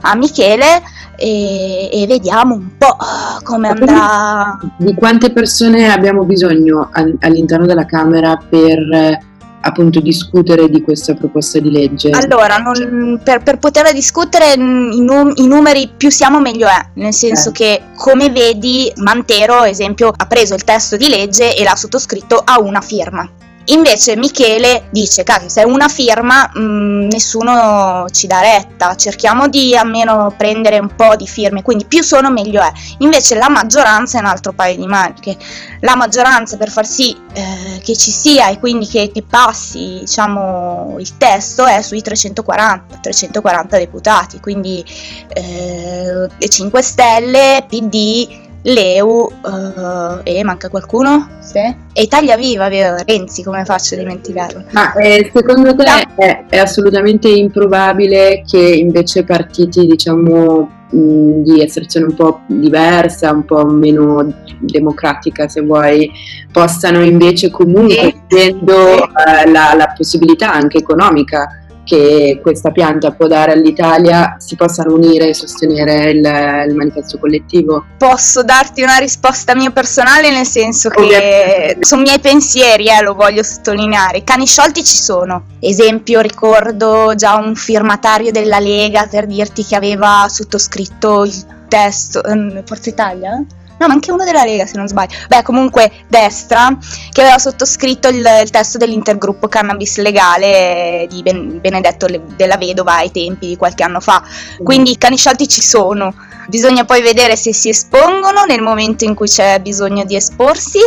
a 0.00 0.14
Michele 0.16 0.82
e, 1.16 1.88
e, 1.92 2.06
vediamo 2.06 2.54
un 2.54 2.76
po' 2.76 2.96
come 3.42 3.68
andrà. 3.68 4.58
Di 4.76 4.94
quante 4.94 5.32
persone 5.32 5.90
abbiamo 5.90 6.24
bisogno 6.24 6.90
all'interno 7.20 7.66
della 7.66 7.86
Camera 7.86 8.36
per 8.36 9.34
appunto 9.66 10.00
discutere 10.00 10.68
di 10.68 10.82
questa 10.82 11.14
proposta 11.14 11.58
di 11.58 11.70
legge? 11.70 12.10
Allora, 12.10 12.56
non, 12.56 13.20
per, 13.22 13.42
per 13.42 13.58
poterla 13.58 13.92
discutere 13.92 14.54
i, 14.54 14.58
num, 14.58 15.32
i, 15.34 15.46
numeri 15.46 15.90
più 15.96 16.10
siamo 16.10 16.40
meglio 16.40 16.66
è, 16.66 16.88
nel 16.94 17.12
senso 17.12 17.50
eh. 17.50 17.52
che 17.52 17.82
come 17.96 18.30
vedi 18.30 18.90
Mantero, 18.96 19.64
esempio, 19.64 20.12
ha 20.14 20.26
preso 20.26 20.54
il 20.54 20.64
testo 20.64 20.96
di 20.96 21.08
legge 21.08 21.56
e 21.56 21.62
l'ha 21.62 21.76
sottoscritto 21.76 22.40
a 22.44 22.60
una 22.60 22.80
firma. 22.80 23.28
Invece 23.66 24.16
Michele 24.16 24.88
dice, 24.90 25.24
cacchio, 25.24 25.48
se 25.48 25.62
è 25.62 25.64
una 25.64 25.88
firma 25.88 26.48
mh, 26.54 26.60
mm, 26.60 27.08
nessuno 27.08 28.06
ci 28.12 28.26
dà 28.28 28.40
retta, 28.40 28.94
cerchiamo 28.94 29.48
di 29.48 29.76
almeno 29.76 30.32
prendere 30.36 30.78
un 30.78 30.94
po' 30.94 31.16
di 31.16 31.26
firme, 31.26 31.62
quindi 31.62 31.84
più 31.84 32.02
sono 32.02 32.30
meglio 32.30 32.60
è. 32.62 32.72
Invece 32.98 33.34
la 33.34 33.48
maggioranza 33.48 34.18
è 34.18 34.20
un 34.20 34.26
altro 34.28 34.52
paio 34.52 34.76
di 34.76 34.86
maniche. 34.86 35.36
La 35.80 35.96
maggioranza 35.96 36.56
per 36.56 36.70
far 36.70 36.86
sì 36.86 37.16
eh, 37.32 37.80
che 37.82 37.96
ci 37.96 38.10
sia 38.10 38.48
e 38.48 38.58
quindi 38.60 38.86
che, 38.86 39.10
che 39.12 39.22
passi 39.22 39.98
diciamo, 40.00 40.96
il 40.98 41.16
testo 41.16 41.66
è 41.66 41.82
sui 41.82 42.02
340, 42.02 42.98
340 43.00 43.78
deputati, 43.78 44.40
quindi 44.40 44.84
eh, 45.28 46.28
le 46.38 46.48
5 46.48 46.82
Stelle, 46.82 47.66
PD, 47.68 48.44
Leu 48.66 49.30
uh, 49.42 50.20
e 50.24 50.42
manca 50.42 50.68
qualcuno? 50.68 51.28
Sì. 51.40 51.58
E 51.58 52.02
Italia 52.02 52.36
Viva, 52.36 52.68
vero? 52.68 52.96
Renzi, 53.06 53.44
come 53.44 53.64
faccio 53.64 53.94
a 53.94 53.98
dimenticarlo? 53.98 54.64
Ma 54.72 54.92
eh, 54.94 55.30
secondo 55.32 55.74
te 55.76 55.84
no. 55.84 56.14
è, 56.16 56.46
è, 56.48 56.58
assolutamente 56.58 57.28
improbabile 57.28 58.42
che 58.44 58.58
invece 58.58 59.22
partiti, 59.22 59.86
diciamo, 59.86 60.68
mh, 60.90 61.42
di 61.42 61.62
estrazione 61.62 62.06
un 62.06 62.14
po' 62.14 62.40
diversa, 62.46 63.30
un 63.30 63.44
po' 63.44 63.64
meno 63.66 64.34
democratica, 64.58 65.46
se 65.46 65.60
vuoi, 65.60 66.10
possano 66.50 67.04
invece 67.04 67.50
comunque, 67.50 68.14
avendo 68.28 69.04
eh, 69.04 69.48
la, 69.48 69.74
la 69.76 69.92
possibilità 69.96 70.52
anche 70.52 70.78
economica, 70.78 71.65
che 71.86 72.40
questa 72.42 72.72
pianta 72.72 73.12
può 73.12 73.28
dare 73.28 73.52
all'Italia 73.52 74.36
si 74.38 74.56
possano 74.56 74.94
unire 74.94 75.28
e 75.28 75.34
sostenere 75.34 76.10
il, 76.10 76.66
il 76.68 76.74
manifesto 76.74 77.18
collettivo? 77.18 77.84
Posso 77.96 78.42
darti 78.42 78.82
una 78.82 78.96
risposta 78.96 79.54
mia 79.54 79.70
personale 79.70 80.30
nel 80.32 80.44
senso 80.44 80.88
che 80.88 81.00
Ovviamente. 81.00 81.76
sono 81.84 82.02
miei 82.02 82.18
pensieri, 82.18 82.88
eh, 82.88 83.02
lo 83.02 83.14
voglio 83.14 83.44
sottolineare. 83.44 84.24
Cani 84.24 84.46
sciolti 84.46 84.82
ci 84.82 84.96
sono. 84.96 85.44
Esempio, 85.60 86.20
ricordo 86.20 87.14
già 87.14 87.36
un 87.36 87.54
firmatario 87.54 88.32
della 88.32 88.58
Lega 88.58 89.06
per 89.08 89.26
dirti 89.26 89.64
che 89.64 89.76
aveva 89.76 90.26
sottoscritto 90.28 91.24
il 91.24 91.66
testo, 91.68 92.20
um, 92.24 92.64
Forza 92.64 92.90
Italia? 92.90 93.44
No, 93.78 93.86
ma 93.86 93.92
anche 93.92 94.12
uno 94.12 94.24
della 94.24 94.44
Lega 94.44 94.66
se 94.66 94.76
non 94.76 94.88
sbaglio, 94.88 95.16
beh 95.28 95.42
comunque 95.42 95.90
destra, 96.08 96.76
che 97.10 97.20
aveva 97.20 97.38
sottoscritto 97.38 98.08
il, 98.08 98.24
il 98.42 98.50
testo 98.50 98.78
dell'intergruppo 98.78 99.48
cannabis 99.48 99.98
legale 99.98 101.06
di 101.08 101.22
ben, 101.22 101.60
Benedetto 101.60 102.06
della 102.36 102.56
Vedova 102.56 102.96
ai 102.96 103.10
tempi 103.10 103.46
di 103.46 103.56
qualche 103.56 103.82
anno 103.82 104.00
fa, 104.00 104.22
quindi 104.62 104.92
i 104.92 104.98
cani 104.98 105.16
sciolti 105.16 105.48
ci 105.48 105.62
sono, 105.62 106.14
bisogna 106.48 106.84
poi 106.84 107.02
vedere 107.02 107.36
se 107.36 107.52
si 107.52 107.68
espongono 107.68 108.44
nel 108.46 108.62
momento 108.62 109.04
in 109.04 109.14
cui 109.14 109.28
c'è 109.28 109.60
bisogno 109.60 110.04
di 110.04 110.16
esporsi. 110.16 110.80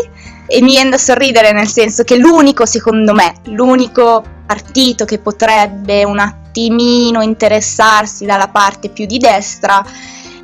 E 0.51 0.63
mi 0.63 0.71
viene 0.71 0.89
da 0.89 0.97
sorridere 0.97 1.51
nel 1.51 1.67
senso 1.67 2.03
che 2.03 2.17
l'unico, 2.17 2.65
secondo 2.65 3.13
me, 3.13 3.35
l'unico 3.49 4.23
partito 4.47 5.05
che 5.05 5.19
potrebbe 5.19 6.03
un 6.03 6.17
attimino 6.17 7.21
interessarsi 7.21 8.25
dalla 8.25 8.47
parte 8.47 8.89
più 8.89 9.05
di 9.05 9.19
destra 9.19 9.85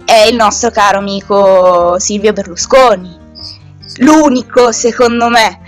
è 0.06 0.28
il 0.30 0.36
nostro 0.36 0.70
caro 0.70 1.00
amico 1.00 1.98
Silvio 2.00 2.32
Berlusconi. 2.32 3.24
L'unico, 3.98 4.72
secondo 4.72 5.30
me, 5.30 5.60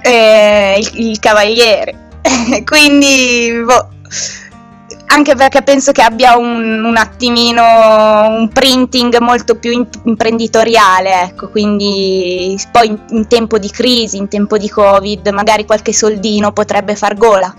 è 0.00 0.76
il, 0.78 0.90
il 1.10 1.18
cavaliere. 1.18 2.08
Quindi, 2.64 3.62
boh, 3.64 3.88
anche 5.06 5.34
perché 5.34 5.62
penso 5.62 5.92
che 5.92 6.02
abbia 6.02 6.36
un, 6.36 6.84
un, 6.84 6.96
attimino 6.96 7.62
un 7.62 8.50
printing 8.52 9.18
molto 9.18 9.56
più 9.56 9.86
imprenditoriale, 10.04 11.22
ecco, 11.22 11.48
quindi 11.48 12.58
poi 12.72 12.88
in, 12.88 12.98
in, 13.10 13.26
tempo 13.28 13.58
di 13.58 13.70
crisi, 13.70 14.16
in 14.16 14.28
tempo 14.28 14.58
di 14.58 14.68
Covid, 14.68 15.28
magari 15.28 15.64
qualche 15.64 15.92
soldino 15.92 16.52
potrebbe 16.52 16.96
far 16.96 17.16
gola, 17.16 17.54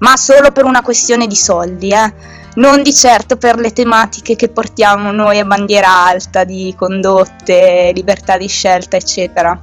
ma 0.00 0.16
solo 0.16 0.52
per 0.52 0.64
una 0.64 0.82
questione 0.82 1.26
di 1.26 1.34
soldi, 1.34 1.88
eh 1.88 2.40
non 2.54 2.82
di 2.82 2.92
certo 2.92 3.36
per 3.36 3.56
le 3.56 3.72
tematiche 3.72 4.36
che 4.36 4.48
portiamo 4.48 5.10
noi 5.10 5.38
a 5.38 5.44
bandiera 5.44 6.04
alta 6.06 6.44
di 6.44 6.74
condotte, 6.76 7.92
libertà 7.94 8.36
di 8.36 8.48
scelta, 8.48 8.96
eccetera 8.96 9.58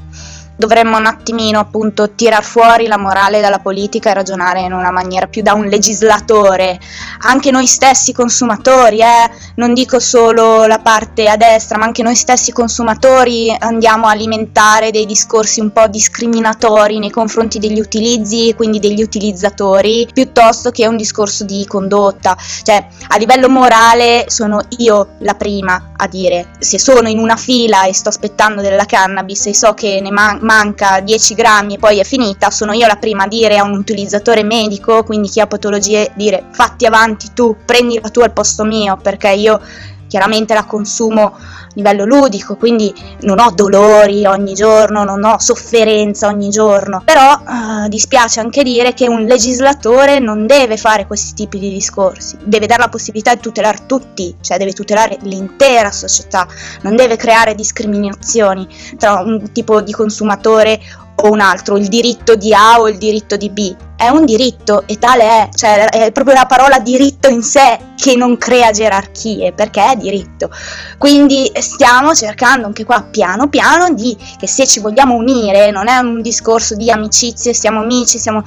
dovremmo 0.59 0.97
un 0.97 1.05
attimino 1.05 1.57
appunto 1.57 2.09
tirar 2.09 2.43
fuori 2.43 2.87
la 2.87 2.97
morale 2.97 3.39
dalla 3.39 3.59
politica 3.59 4.09
e 4.09 4.13
ragionare 4.13 4.59
in 4.59 4.73
una 4.73 4.91
maniera 4.91 5.25
più 5.25 5.41
da 5.41 5.53
un 5.53 5.67
legislatore, 5.67 6.77
anche 7.19 7.49
noi 7.49 7.65
stessi 7.65 8.11
consumatori, 8.11 8.99
eh? 8.99 9.31
non 9.55 9.73
dico 9.73 10.01
solo 10.01 10.65
la 10.65 10.79
parte 10.79 11.29
a 11.29 11.37
destra, 11.37 11.77
ma 11.77 11.85
anche 11.85 12.03
noi 12.03 12.15
stessi 12.15 12.51
consumatori 12.51 13.55
andiamo 13.57 14.07
a 14.07 14.11
alimentare 14.11 14.91
dei 14.91 15.05
discorsi 15.05 15.61
un 15.61 15.71
po' 15.71 15.87
discriminatori 15.87 16.99
nei 16.99 17.09
confronti 17.09 17.57
degli 17.57 17.79
utilizzi, 17.79 18.53
quindi 18.53 18.79
degli 18.79 19.01
utilizzatori, 19.01 20.09
piuttosto 20.11 20.71
che 20.71 20.85
un 20.87 20.97
discorso 20.97 21.45
di 21.45 21.65
condotta, 21.67 22.35
cioè 22.63 22.85
a 23.07 23.17
livello 23.17 23.47
morale 23.47 24.25
sono 24.27 24.59
io 24.79 25.15
la 25.19 25.35
prima 25.35 25.93
a 25.95 26.07
dire 26.07 26.47
se 26.59 26.79
sono 26.79 27.07
in 27.07 27.17
una 27.17 27.37
fila 27.37 27.85
e 27.85 27.93
sto 27.93 28.09
aspettando 28.09 28.61
della 28.61 28.85
cannabis 28.85 29.45
e 29.45 29.53
so 29.53 29.73
che 29.73 29.99
ne 30.01 30.11
manca 30.11 30.47
manca 30.49 30.99
10 30.99 31.35
grammi 31.35 31.75
e 31.75 31.77
poi 31.77 31.99
è 31.99 32.03
finita, 32.03 32.49
sono 32.49 32.73
io 32.73 32.87
la 32.87 32.95
prima 32.95 33.25
a 33.25 33.27
dire 33.27 33.57
a 33.57 33.63
un 33.63 33.77
utilizzatore 33.77 34.41
medico, 34.41 35.03
quindi 35.03 35.29
chi 35.29 35.39
ha 35.39 35.45
patologie, 35.45 36.11
dire 36.15 36.45
fatti 36.51 36.87
avanti 36.87 37.33
tu, 37.35 37.55
prendila 37.63 38.09
tu 38.09 38.21
al 38.21 38.33
posto 38.33 38.63
mio, 38.63 38.97
perché 38.97 39.29
io 39.29 39.61
chiaramente 40.09 40.53
la 40.53 40.65
consumo 40.65 41.21
a 41.21 41.37
livello 41.75 42.03
ludico, 42.03 42.57
quindi 42.57 42.93
non 43.21 43.39
ho 43.39 43.51
dolori 43.51 44.25
ogni 44.25 44.53
giorno, 44.53 45.05
non 45.05 45.23
ho 45.23 45.39
sofferenza 45.39 46.27
ogni 46.27 46.49
giorno, 46.49 47.01
però 47.05 47.31
uh, 47.31 47.87
dispiace 47.87 48.41
anche 48.41 48.63
dire 48.63 48.93
che 48.93 49.07
un 49.07 49.23
legislatore 49.23 50.19
non 50.19 50.45
deve 50.45 50.75
fare 50.75 51.07
questi 51.07 51.33
tipi 51.35 51.59
di 51.59 51.69
discorsi, 51.69 52.37
deve 52.43 52.65
dare 52.65 52.81
la 52.81 52.89
possibilità 52.89 53.35
di 53.35 53.41
tutelare 53.41 53.85
tutti, 53.85 54.35
cioè 54.41 54.57
deve 54.57 54.73
tutelare 54.73 55.17
l'intera 55.21 55.91
società, 55.91 56.47
non 56.81 56.95
deve 56.95 57.15
creare 57.15 57.55
discriminazioni 57.55 58.67
tra 58.97 59.21
un 59.21 59.51
tipo 59.53 59.81
di 59.81 59.93
consumatore 59.93 60.79
o 61.15 61.31
un 61.31 61.39
altro, 61.39 61.77
il 61.77 61.87
diritto 61.87 62.35
di 62.35 62.53
A 62.53 62.79
o 62.79 62.89
il 62.89 62.97
diritto 62.97 63.37
di 63.37 63.49
B. 63.49 63.75
È 63.99 64.07
un 64.07 64.23
diritto 64.23 64.83
e 64.85 64.97
tale 64.97 65.23
è, 65.23 65.49
cioè 65.53 65.89
è 65.89 66.11
proprio 66.13 66.33
la 66.33 66.45
parola 66.45 66.79
diritto 66.79 67.27
in 67.27 67.43
sé 67.43 67.77
che 67.97 68.15
non 68.15 68.37
crea 68.37 68.71
gerarchie, 68.71 69.51
perché 69.51 69.91
è 69.91 69.95
diritto. 69.97 70.49
Quindi 70.97 71.51
stiamo 71.59 72.15
cercando 72.15 72.65
anche 72.65 72.85
qua 72.85 73.03
piano 73.03 73.49
piano 73.49 73.93
di 73.93 74.15
che 74.37 74.47
se 74.47 74.65
ci 74.65 74.79
vogliamo 74.79 75.15
unire, 75.15 75.69
non 75.71 75.89
è 75.89 75.97
un 75.97 76.21
discorso 76.21 76.75
di 76.75 76.89
amicizie, 76.89 77.53
siamo 77.53 77.81
amici, 77.81 78.17
siamo 78.19 78.41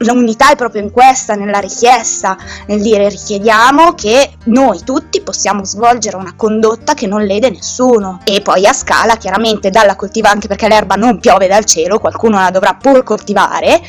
l'unità 0.00 0.50
è 0.50 0.56
proprio 0.56 0.82
in 0.82 0.90
questa, 0.90 1.34
nella 1.34 1.58
richiesta, 1.58 2.36
nel 2.66 2.82
dire 2.82 3.08
richiediamo 3.08 3.94
che 3.94 4.32
noi 4.44 4.82
tutti 4.84 5.22
possiamo 5.22 5.64
svolgere 5.64 6.16
una 6.16 6.34
condotta 6.36 6.94
che 6.94 7.06
non 7.06 7.24
lede 7.24 7.50
nessuno 7.50 8.20
e 8.24 8.40
poi 8.42 8.66
a 8.66 8.72
scala 8.72 9.16
chiaramente 9.16 9.70
dalla 9.70 9.96
coltiva 9.96 10.30
anche 10.30 10.48
perché 10.48 10.68
l'erba 10.68 10.94
non 10.94 11.20
piove 11.20 11.48
dal 11.48 11.64
cielo, 11.64 11.98
qualcuno 11.98 12.38
la 12.38 12.50
dovrà 12.50 12.74
pur 12.74 13.02
coltivare 13.02 13.80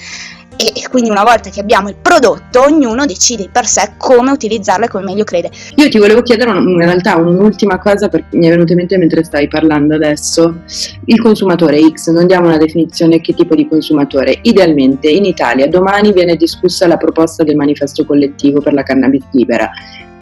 e 0.68 0.88
quindi 0.90 1.10
una 1.10 1.24
volta 1.24 1.50
che 1.50 1.60
abbiamo 1.60 1.90
il 1.90 1.96
prodotto 2.02 2.64
ognuno 2.64 3.06
decide 3.06 3.50
per 3.52 3.66
sé 3.66 3.94
come 3.98 4.32
utilizzarlo 4.32 4.86
e 4.86 4.88
come 4.88 5.04
meglio 5.04 5.24
crede. 5.24 5.50
Io 5.76 5.90
ti 5.90 5.98
volevo 5.98 6.22
chiedere 6.22 6.52
in 6.52 6.78
realtà 6.78 7.16
un'ultima 7.18 7.80
cosa 7.80 8.08
perché 8.10 8.38
mi 8.38 8.48
è 8.48 8.50
venuta 8.50 8.74
in 8.74 8.80
mente 8.80 8.98
mentre 8.98 9.24
stai 9.24 9.48
parlando 9.48 9.96
adesso. 9.96 10.62
Il 11.06 11.22
consumatore 11.22 11.80
X, 11.92 12.10
non 12.10 12.28
diamo 12.28 12.48
una 12.48 12.58
definizione 12.58 13.22
che 13.22 13.34
tipo 13.34 13.56
di 13.56 13.68
consumatore. 13.68 14.40
Idealmente 14.44 15.10
in 15.10 15.26
Italia 15.26 15.68
domani 15.68 16.14
viene 16.14 16.36
discussa 16.36 16.88
la 16.88 16.98
proposta 16.98 17.44
del 17.44 17.56
manifesto 17.56 18.06
collettivo 18.06 18.62
per 18.62 18.74
la 18.74 18.84
cannabis 18.84 19.24
libera. 19.32 19.70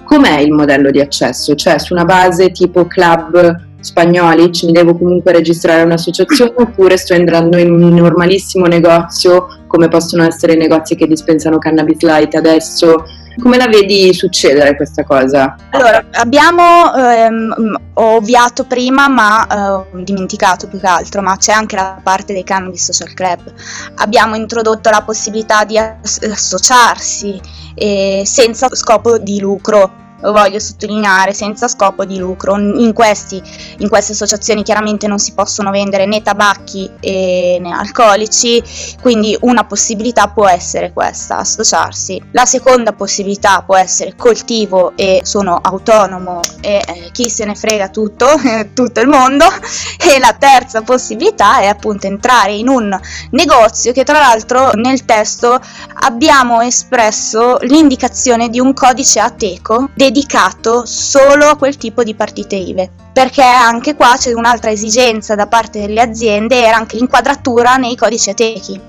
Com'è 0.03 0.39
il 0.39 0.51
modello 0.51 0.89
di 0.89 0.99
accesso? 0.99 1.53
Cioè 1.53 1.77
su 1.77 1.93
una 1.93 2.05
base 2.05 2.51
tipo 2.51 2.85
club 2.85 3.67
spagnoli, 3.79 4.51
ci 4.51 4.65
mi 4.65 4.71
devo 4.71 4.97
comunque 4.97 5.31
registrare 5.31 5.83
un'associazione 5.83 6.53
oppure 6.55 6.97
sto 6.97 7.13
entrando 7.13 7.57
in 7.57 7.71
un 7.71 7.93
normalissimo 7.93 8.65
negozio 8.65 9.59
come 9.69 9.87
possono 9.87 10.23
essere 10.25 10.53
i 10.53 10.57
negozi 10.57 10.95
che 10.95 11.07
dispensano 11.07 11.59
cannabis 11.59 12.01
light 12.01 12.33
adesso? 12.33 13.05
Come 13.39 13.55
la 13.55 13.67
vedi 13.67 14.13
succedere 14.13 14.75
questa 14.75 15.03
cosa? 15.03 15.55
Allora, 15.69 16.03
abbiamo, 16.13 16.93
ehm, 16.93 17.75
ovviato 17.93 18.65
prima 18.65 19.07
ma 19.07 19.85
eh, 19.93 20.03
dimenticato 20.03 20.67
più 20.67 20.79
che 20.79 20.87
altro, 20.87 21.21
ma 21.21 21.37
c'è 21.37 21.53
anche 21.53 21.75
la 21.75 21.99
parte 22.01 22.33
dei 22.33 22.43
cannabis 22.43 22.89
social 22.89 23.13
club. 23.13 23.53
Abbiamo 23.97 24.35
introdotto 24.35 24.89
la 24.89 25.03
possibilità 25.03 25.63
di 25.63 25.77
associarsi 25.77 27.39
eh, 27.75 28.23
senza 28.25 28.67
scopo 28.71 29.19
di 29.19 29.39
lucro 29.39 30.07
lo 30.21 30.31
voglio 30.31 30.59
sottolineare, 30.59 31.33
senza 31.33 31.67
scopo 31.67 32.05
di 32.05 32.17
lucro. 32.17 32.57
In, 32.57 32.93
questi, 32.93 33.41
in 33.79 33.89
queste 33.89 34.13
associazioni 34.13 34.63
chiaramente 34.63 35.07
non 35.07 35.19
si 35.19 35.33
possono 35.33 35.71
vendere 35.71 36.05
né 36.05 36.21
tabacchi 36.21 36.89
né 37.01 37.71
alcolici, 37.71 38.61
quindi 39.01 39.37
una 39.41 39.65
possibilità 39.65 40.27
può 40.27 40.47
essere 40.47 40.91
questa, 40.93 41.37
associarsi. 41.37 42.21
La 42.31 42.45
seconda 42.45 42.93
possibilità 42.93 43.63
può 43.65 43.75
essere 43.75 44.15
coltivo 44.15 44.93
e 44.95 45.21
sono 45.23 45.59
autonomo 45.61 46.41
e 46.61 46.81
eh, 46.85 47.09
chi 47.11 47.29
se 47.29 47.45
ne 47.45 47.55
frega 47.55 47.89
tutto, 47.89 48.27
tutto 48.73 48.99
il 48.99 49.07
mondo. 49.07 49.45
E 49.45 50.19
la 50.19 50.35
terza 50.37 50.81
possibilità 50.81 51.59
è 51.59 51.67
appunto 51.67 52.07
entrare 52.07 52.53
in 52.53 52.67
un 52.67 52.97
negozio 53.31 53.91
che 53.91 54.03
tra 54.03 54.19
l'altro 54.19 54.71
nel 54.73 55.05
testo 55.05 55.59
abbiamo 56.01 56.61
espresso 56.61 57.57
l'indicazione 57.61 58.49
di 58.49 58.59
un 58.59 58.73
codice 58.73 59.19
ateco 59.19 59.89
dedicato 60.11 60.85
solo 60.85 61.45
a 61.45 61.55
quel 61.55 61.77
tipo 61.77 62.03
di 62.03 62.15
partite 62.15 62.55
IVE. 62.55 62.91
Perché 63.13 63.43
anche 63.43 63.95
qua 63.95 64.15
c'è 64.17 64.33
un'altra 64.33 64.71
esigenza 64.71 65.35
da 65.35 65.47
parte 65.47 65.79
delle 65.79 66.01
aziende 66.01 66.63
era 66.63 66.77
anche 66.77 66.97
l'inquadratura 66.97 67.75
nei 67.75 67.95
codici 67.95 68.29
atechi. 68.29 68.79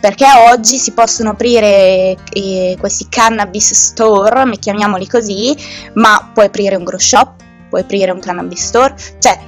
Perché 0.00 0.26
oggi 0.52 0.78
si 0.78 0.92
possono 0.92 1.30
aprire 1.30 2.16
eh, 2.32 2.76
questi 2.78 3.08
cannabis 3.08 3.72
store, 3.72 4.48
chiamiamoli 4.58 5.08
così, 5.08 5.56
ma 5.94 6.30
puoi 6.32 6.46
aprire 6.46 6.76
un 6.76 6.84
grow 6.84 7.00
shop, 7.00 7.46
puoi 7.68 7.82
aprire 7.82 8.10
un 8.10 8.20
cannabis 8.20 8.64
store, 8.64 8.94
cioè 9.18 9.38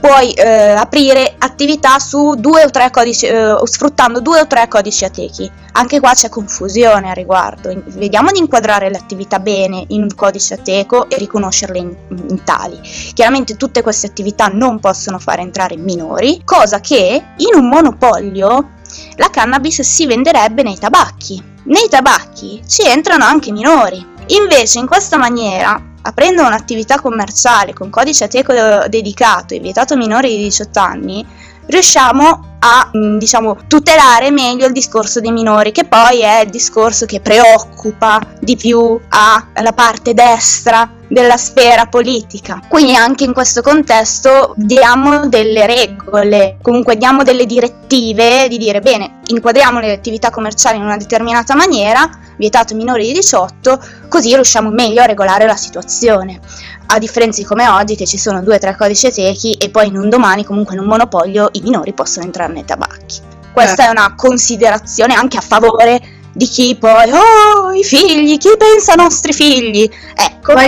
puoi 0.00 0.32
eh, 0.32 0.70
aprire 0.70 1.34
attività 1.38 1.98
su 1.98 2.34
due 2.36 2.64
o 2.64 2.70
tre 2.70 2.90
codici, 2.90 3.26
eh, 3.26 3.56
sfruttando 3.64 4.20
due 4.20 4.40
o 4.40 4.46
tre 4.46 4.68
codici 4.68 5.04
atechi. 5.04 5.50
Anche 5.72 6.00
qua 6.00 6.12
c'è 6.14 6.28
confusione 6.28 7.10
a 7.10 7.12
riguardo. 7.12 7.70
Vediamo 7.86 8.30
di 8.30 8.38
inquadrare 8.38 8.90
l'attività 8.90 9.40
bene 9.40 9.84
in 9.88 10.02
un 10.02 10.14
codice 10.14 10.54
ateco 10.54 11.10
e 11.10 11.18
riconoscerle 11.18 11.78
in, 11.78 11.96
in 12.28 12.44
tali. 12.44 12.80
Chiaramente 13.12 13.56
tutte 13.56 13.82
queste 13.82 14.06
attività 14.06 14.46
non 14.46 14.80
possono 14.80 15.18
fare 15.18 15.42
entrare 15.42 15.76
minori, 15.76 16.42
cosa 16.44 16.80
che 16.80 17.22
in 17.36 17.54
un 17.54 17.68
monopolio 17.68 18.70
la 19.16 19.28
cannabis 19.28 19.82
si 19.82 20.06
venderebbe 20.06 20.62
nei 20.62 20.78
tabacchi. 20.78 21.42
Nei 21.64 21.88
tabacchi 21.90 22.62
ci 22.66 22.82
entrano 22.86 23.24
anche 23.24 23.52
minori. 23.52 24.14
Invece 24.28 24.78
in 24.78 24.86
questa 24.86 25.18
maniera 25.18 25.80
aprendo 26.06 26.42
un'attività 26.42 27.00
commerciale 27.00 27.72
con 27.72 27.90
codice 27.90 28.24
ateco 28.24 28.52
dedicato 28.88 29.54
e 29.54 29.60
vietato 29.60 29.94
ai 29.94 29.98
minori 29.98 30.36
di 30.36 30.44
18 30.44 30.78
anni, 30.78 31.26
riusciamo 31.66 32.56
a 32.58 32.90
mm, 32.96 33.18
diciamo, 33.18 33.58
tutelare 33.66 34.30
meglio 34.30 34.66
il 34.66 34.72
discorso 34.72 35.20
dei 35.20 35.32
minori, 35.32 35.72
che 35.72 35.84
poi 35.84 36.20
è 36.20 36.42
il 36.44 36.50
discorso 36.50 37.06
che 37.06 37.20
preoccupa 37.20 38.20
di 38.40 38.56
più 38.56 38.98
alla 39.08 39.72
parte 39.72 40.14
destra 40.14 40.88
della 41.08 41.36
sfera 41.36 41.86
politica. 41.86 42.60
Quindi 42.68 42.94
anche 42.94 43.24
in 43.24 43.32
questo 43.32 43.62
contesto 43.62 44.54
diamo 44.56 45.28
delle 45.28 45.66
regole, 45.66 46.58
comunque 46.62 46.96
diamo 46.96 47.22
delle 47.22 47.46
direttive 47.46 48.48
di 48.48 48.58
dire 48.58 48.80
bene, 48.80 49.20
inquadriamo 49.26 49.80
le 49.80 49.92
attività 49.92 50.30
commerciali 50.30 50.76
in 50.76 50.84
una 50.84 50.96
determinata 50.96 51.54
maniera, 51.54 52.08
vietato 52.36 52.74
minori 52.74 53.06
di 53.06 53.12
18, 53.12 53.80
così 54.08 54.34
riusciamo 54.34 54.70
meglio 54.70 55.02
a 55.02 55.06
regolare 55.06 55.46
la 55.46 55.56
situazione 55.56 56.40
a 56.88 56.98
differenza 56.98 57.40
di 57.40 57.46
come 57.46 57.66
oggi 57.68 57.96
che 57.96 58.06
ci 58.06 58.18
sono 58.18 58.42
due 58.42 58.56
o 58.56 58.58
tre 58.58 58.76
codici 58.76 59.10
techi 59.10 59.54
e 59.54 59.70
poi 59.70 59.88
in 59.88 59.96
un 59.96 60.08
domani 60.08 60.44
comunque 60.44 60.74
in 60.74 60.80
un 60.80 60.86
monopolio 60.86 61.48
i 61.52 61.60
minori 61.60 61.92
possono 61.92 62.24
entrare 62.24 62.52
nei 62.52 62.64
tabacchi. 62.64 63.20
Questa 63.52 63.84
eh. 63.84 63.86
è 63.86 63.90
una 63.90 64.14
considerazione 64.14 65.14
anche 65.14 65.38
a 65.38 65.40
favore 65.40 66.00
di 66.36 66.44
chi 66.44 66.76
poi, 66.78 67.10
oh, 67.10 67.72
i 67.72 67.82
figli, 67.82 68.36
chi 68.36 68.50
pensa 68.58 68.92
ai 68.92 68.98
nostri 68.98 69.32
figli? 69.32 69.88
Ecco, 70.14 70.52
poi, 70.52 70.66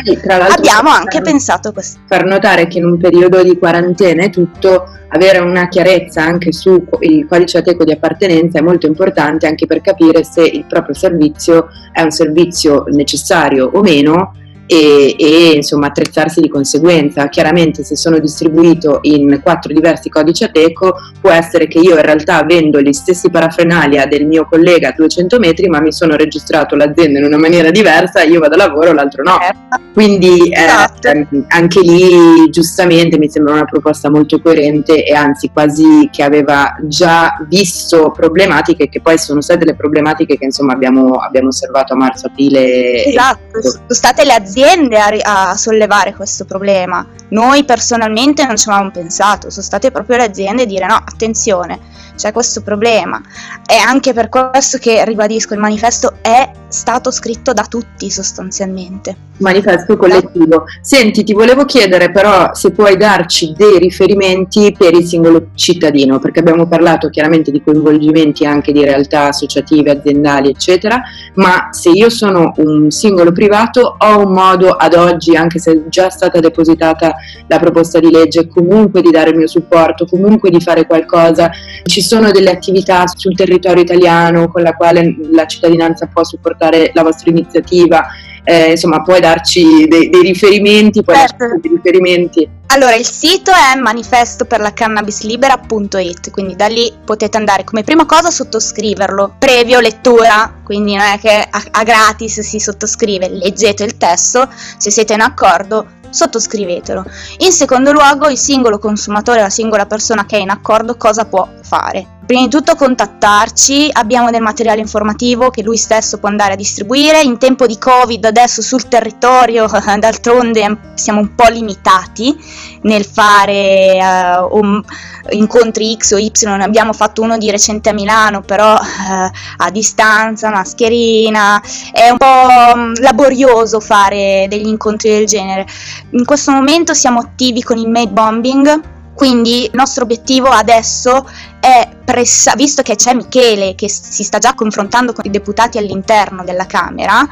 abbiamo 0.50 0.88
anche 0.88 1.20
pensato 1.20 1.72
questo. 1.72 2.00
Per 2.08 2.24
notare 2.24 2.66
che 2.68 2.78
in 2.78 2.86
un 2.86 2.96
periodo 2.96 3.42
di 3.42 3.58
quarantena 3.58 4.24
e 4.24 4.30
tutto, 4.30 4.86
avere 5.08 5.40
una 5.40 5.68
chiarezza 5.68 6.22
anche 6.22 6.52
sul 6.52 6.88
codice 7.28 7.58
ateco 7.58 7.84
di 7.84 7.92
appartenenza 7.92 8.58
è 8.58 8.62
molto 8.62 8.86
importante 8.86 9.46
anche 9.46 9.66
per 9.66 9.82
capire 9.82 10.24
se 10.24 10.42
il 10.42 10.64
proprio 10.66 10.94
servizio 10.94 11.68
è 11.92 12.00
un 12.00 12.10
servizio 12.10 12.84
necessario 12.88 13.70
o 13.70 13.82
meno 13.82 14.32
e, 14.68 15.16
e, 15.18 15.52
insomma 15.54 15.86
attrezzarsi 15.86 16.40
di 16.42 16.48
conseguenza. 16.48 17.28
Chiaramente 17.28 17.82
se 17.82 17.96
sono 17.96 18.18
distribuito 18.18 18.98
in 19.02 19.40
quattro 19.42 19.72
diversi 19.72 20.10
codici 20.10 20.44
Ateco 20.44 20.94
può 21.20 21.30
essere 21.30 21.66
che 21.66 21.78
io 21.78 21.94
in 21.94 22.02
realtà 22.02 22.44
vendo 22.44 22.80
gli 22.80 22.92
stessi 22.92 23.30
parafrenalia 23.30 24.06
del 24.06 24.26
mio 24.26 24.46
collega 24.46 24.88
a 24.90 24.94
200 24.94 25.38
metri 25.38 25.68
ma 25.68 25.80
mi 25.80 25.90
sono 25.90 26.16
registrato 26.16 26.76
l'azienda 26.76 27.18
in 27.18 27.24
una 27.24 27.38
maniera 27.38 27.70
diversa, 27.70 28.22
io 28.22 28.40
vado 28.40 28.54
a 28.54 28.58
lavoro, 28.58 28.92
l'altro 28.92 29.22
no. 29.22 29.38
Certo. 29.40 29.86
Quindi 29.94 30.50
eh, 30.50 30.62
esatto. 30.62 31.08
anche 31.48 31.80
lì 31.80 32.50
giustamente 32.50 33.18
mi 33.18 33.30
sembra 33.30 33.54
una 33.54 33.64
proposta 33.64 34.10
molto 34.10 34.38
coerente 34.40 35.02
e 35.04 35.14
anzi 35.14 35.50
quasi 35.50 36.10
che 36.12 36.22
aveva 36.22 36.76
già 36.82 37.38
visto 37.48 38.10
problematiche 38.10 38.88
che 38.90 39.00
poi 39.00 39.18
sono 39.18 39.40
state 39.40 39.60
delle 39.60 39.74
problematiche 39.74 40.36
che 40.36 40.44
insomma 40.44 40.74
abbiamo, 40.74 41.14
abbiamo 41.14 41.48
osservato 41.48 41.94
a 41.94 41.96
marzo-aprile. 41.96 43.06
Esatto, 43.06 43.62
sono 43.62 43.84
state 43.88 44.24
le 44.24 44.34
aziende 44.34 44.57
aziende 44.58 44.98
a, 44.98 45.50
a, 45.50 45.56
sollevare 45.56 46.14
questo 46.14 46.44
problema. 46.44 47.06
Noi 47.30 47.64
personalmente 47.64 48.44
non 48.44 48.56
ci 48.56 48.68
avevamo 48.68 48.90
pensato, 48.90 49.50
sono 49.50 49.64
state 49.64 49.90
proprio 49.90 50.16
le 50.16 50.24
aziende 50.24 50.62
a 50.62 50.66
dire 50.66 50.86
no, 50.86 50.94
attenzione, 50.94 51.78
c'è 52.18 52.32
questo 52.32 52.62
problema. 52.62 53.20
È 53.64 53.76
anche 53.76 54.12
per 54.12 54.28
questo 54.28 54.78
che, 54.78 55.04
ribadisco, 55.04 55.54
il 55.54 55.60
manifesto 55.60 56.14
è 56.20 56.50
stato 56.66 57.10
scritto 57.10 57.52
da 57.52 57.64
tutti 57.64 58.10
sostanzialmente. 58.10 59.16
Manifesto 59.38 59.96
collettivo. 59.96 60.64
Senti, 60.80 61.22
ti 61.22 61.32
volevo 61.32 61.64
chiedere 61.64 62.10
però 62.10 62.52
se 62.54 62.72
puoi 62.72 62.96
darci 62.96 63.54
dei 63.56 63.78
riferimenti 63.78 64.74
per 64.76 64.94
il 64.94 65.06
singolo 65.06 65.50
cittadino, 65.54 66.18
perché 66.18 66.40
abbiamo 66.40 66.66
parlato 66.66 67.08
chiaramente 67.08 67.52
di 67.52 67.62
coinvolgimenti 67.62 68.44
anche 68.44 68.72
di 68.72 68.82
realtà 68.82 69.28
associative, 69.28 69.92
aziendali, 69.92 70.50
eccetera, 70.50 71.00
ma 71.34 71.68
se 71.70 71.90
io 71.90 72.10
sono 72.10 72.52
un 72.56 72.90
singolo 72.90 73.30
privato 73.30 73.94
ho 73.96 74.26
un 74.26 74.32
modo 74.32 74.70
ad 74.70 74.94
oggi, 74.94 75.36
anche 75.36 75.60
se 75.60 75.72
è 75.72 75.88
già 75.88 76.10
stata 76.10 76.40
depositata 76.40 77.14
la 77.46 77.58
proposta 77.60 78.00
di 78.00 78.10
legge, 78.10 78.48
comunque 78.48 79.00
di 79.02 79.10
dare 79.10 79.30
il 79.30 79.36
mio 79.36 79.46
supporto, 79.46 80.04
comunque 80.04 80.50
di 80.50 80.60
fare 80.60 80.84
qualcosa. 80.84 81.48
Ci 81.84 82.00
sono 82.08 82.30
delle 82.30 82.50
attività 82.50 83.04
sul 83.06 83.36
territorio 83.36 83.82
italiano 83.82 84.48
con 84.48 84.62
la 84.62 84.72
quale 84.72 85.14
la 85.30 85.44
cittadinanza 85.44 86.06
può 86.06 86.24
supportare 86.24 86.90
la 86.94 87.02
vostra 87.02 87.30
iniziativa 87.30 88.06
eh, 88.44 88.70
insomma 88.70 89.02
puoi 89.02 89.20
darci 89.20 89.86
dei, 89.86 90.08
dei 90.08 90.22
riferimenti, 90.22 91.02
puoi 91.02 91.16
certo. 91.16 91.46
darci 91.46 91.60
dei 91.60 91.76
riferimenti. 91.76 92.48
Allora, 92.70 92.96
il 92.96 93.06
sito 93.06 93.50
è 93.50 93.74
manifestoperlacannabislibera.it, 93.80 96.30
quindi 96.30 96.54
da 96.54 96.66
lì 96.66 96.92
potete 97.02 97.38
andare 97.38 97.64
come 97.64 97.82
prima 97.82 98.04
cosa 98.04 98.28
a 98.28 98.30
sottoscriverlo, 98.30 99.36
previo 99.38 99.80
lettura, 99.80 100.60
quindi 100.62 100.94
non 100.94 101.06
è 101.06 101.18
che 101.18 101.48
a, 101.50 101.62
a 101.70 101.82
gratis 101.82 102.40
si 102.40 102.60
sottoscrive, 102.60 103.30
leggete 103.30 103.84
il 103.84 103.96
testo, 103.96 104.46
se 104.76 104.90
siete 104.90 105.14
in 105.14 105.22
accordo 105.22 105.96
sottoscrivetelo. 106.10 107.04
In 107.38 107.52
secondo 107.52 107.92
luogo, 107.92 108.28
il 108.28 108.36
singolo 108.36 108.78
consumatore, 108.78 109.40
la 109.40 109.50
singola 109.50 109.86
persona 109.86 110.26
che 110.26 110.36
è 110.36 110.40
in 110.40 110.50
accordo, 110.50 110.96
cosa 110.96 111.24
può 111.24 111.48
fare? 111.62 112.17
Prima 112.28 112.42
di 112.42 112.50
tutto 112.50 112.74
contattarci, 112.74 113.88
abbiamo 113.90 114.30
del 114.30 114.42
materiale 114.42 114.80
informativo 114.80 115.48
che 115.48 115.62
lui 115.62 115.78
stesso 115.78 116.18
può 116.18 116.28
andare 116.28 116.52
a 116.52 116.56
distribuire. 116.56 117.22
In 117.22 117.38
tempo 117.38 117.66
di 117.66 117.78
Covid 117.78 118.22
adesso 118.22 118.60
sul 118.60 118.86
territorio, 118.86 119.66
d'altronde 119.98 120.92
siamo 120.92 121.20
un 121.20 121.34
po' 121.34 121.48
limitati 121.48 122.36
nel 122.82 123.06
fare 123.06 123.98
uh, 123.98 124.58
um, 124.58 124.82
incontri 125.30 125.96
X 125.96 126.12
o 126.12 126.18
Y, 126.18 126.30
ne 126.44 126.64
abbiamo 126.64 126.92
fatto 126.92 127.22
uno 127.22 127.38
di 127.38 127.50
recente 127.50 127.88
a 127.88 127.94
Milano, 127.94 128.42
però 128.42 128.74
uh, 128.74 129.30
a 129.56 129.70
distanza, 129.70 130.50
mascherina, 130.50 131.62
è 131.90 132.10
un 132.10 132.18
po' 132.18 132.74
um, 132.74 132.92
laborioso 133.00 133.80
fare 133.80 134.44
degli 134.50 134.68
incontri 134.68 135.08
del 135.08 135.24
genere. 135.24 135.66
In 136.10 136.26
questo 136.26 136.52
momento 136.52 136.92
siamo 136.92 137.20
attivi 137.20 137.62
con 137.62 137.78
il 137.78 137.88
made 137.88 138.10
bombing, 138.10 138.96
quindi 139.18 139.64
il 139.64 139.70
nostro 139.72 140.04
obiettivo 140.04 140.46
adesso 140.46 141.28
è 141.58 141.88
pressa, 142.04 142.54
visto 142.54 142.82
che 142.82 142.94
c'è 142.94 143.14
Michele 143.14 143.74
che 143.74 143.88
si 143.88 144.22
sta 144.22 144.38
già 144.38 144.54
confrontando 144.54 145.12
con 145.12 145.24
i 145.26 145.30
deputati 145.30 145.76
all'interno 145.76 146.44
della 146.44 146.66
Camera, 146.66 147.26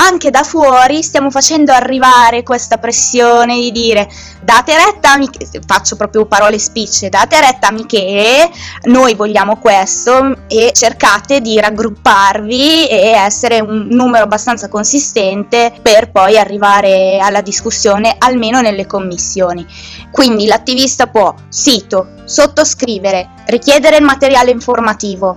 anche 0.00 0.30
da 0.30 0.42
fuori 0.42 1.02
stiamo 1.02 1.30
facendo 1.30 1.72
arrivare 1.72 2.42
questa 2.42 2.78
pressione 2.78 3.54
di 3.56 3.70
dire 3.70 4.08
date 4.42 4.74
retta, 4.74 5.18
faccio 5.66 5.96
proprio 5.96 6.24
parole 6.26 6.58
spicce, 6.58 7.10
date 7.10 7.40
retta 7.40 7.68
amiche, 7.68 8.50
noi 8.84 9.14
vogliamo 9.14 9.56
questo 9.56 10.46
e 10.48 10.72
cercate 10.72 11.40
di 11.40 11.60
raggrupparvi 11.60 12.88
e 12.88 13.08
essere 13.10 13.60
un 13.60 13.88
numero 13.90 14.24
abbastanza 14.24 14.68
consistente 14.68 15.72
per 15.82 16.10
poi 16.10 16.38
arrivare 16.38 17.18
alla 17.20 17.42
discussione 17.42 18.14
almeno 18.18 18.60
nelle 18.60 18.86
commissioni. 18.86 19.66
Quindi 20.10 20.46
l'attivista 20.46 21.06
può 21.06 21.34
sito, 21.48 22.22
sottoscrivere, 22.24 23.28
richiedere 23.46 23.98
il 23.98 24.04
materiale 24.04 24.50
informativo. 24.50 25.36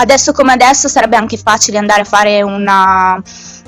Adesso 0.00 0.32
come 0.32 0.52
adesso 0.52 0.88
sarebbe 0.88 1.16
anche 1.16 1.36
facile 1.36 1.76
andare 1.76 2.02
a 2.02 2.04
fare 2.04 2.40
una 2.42 3.20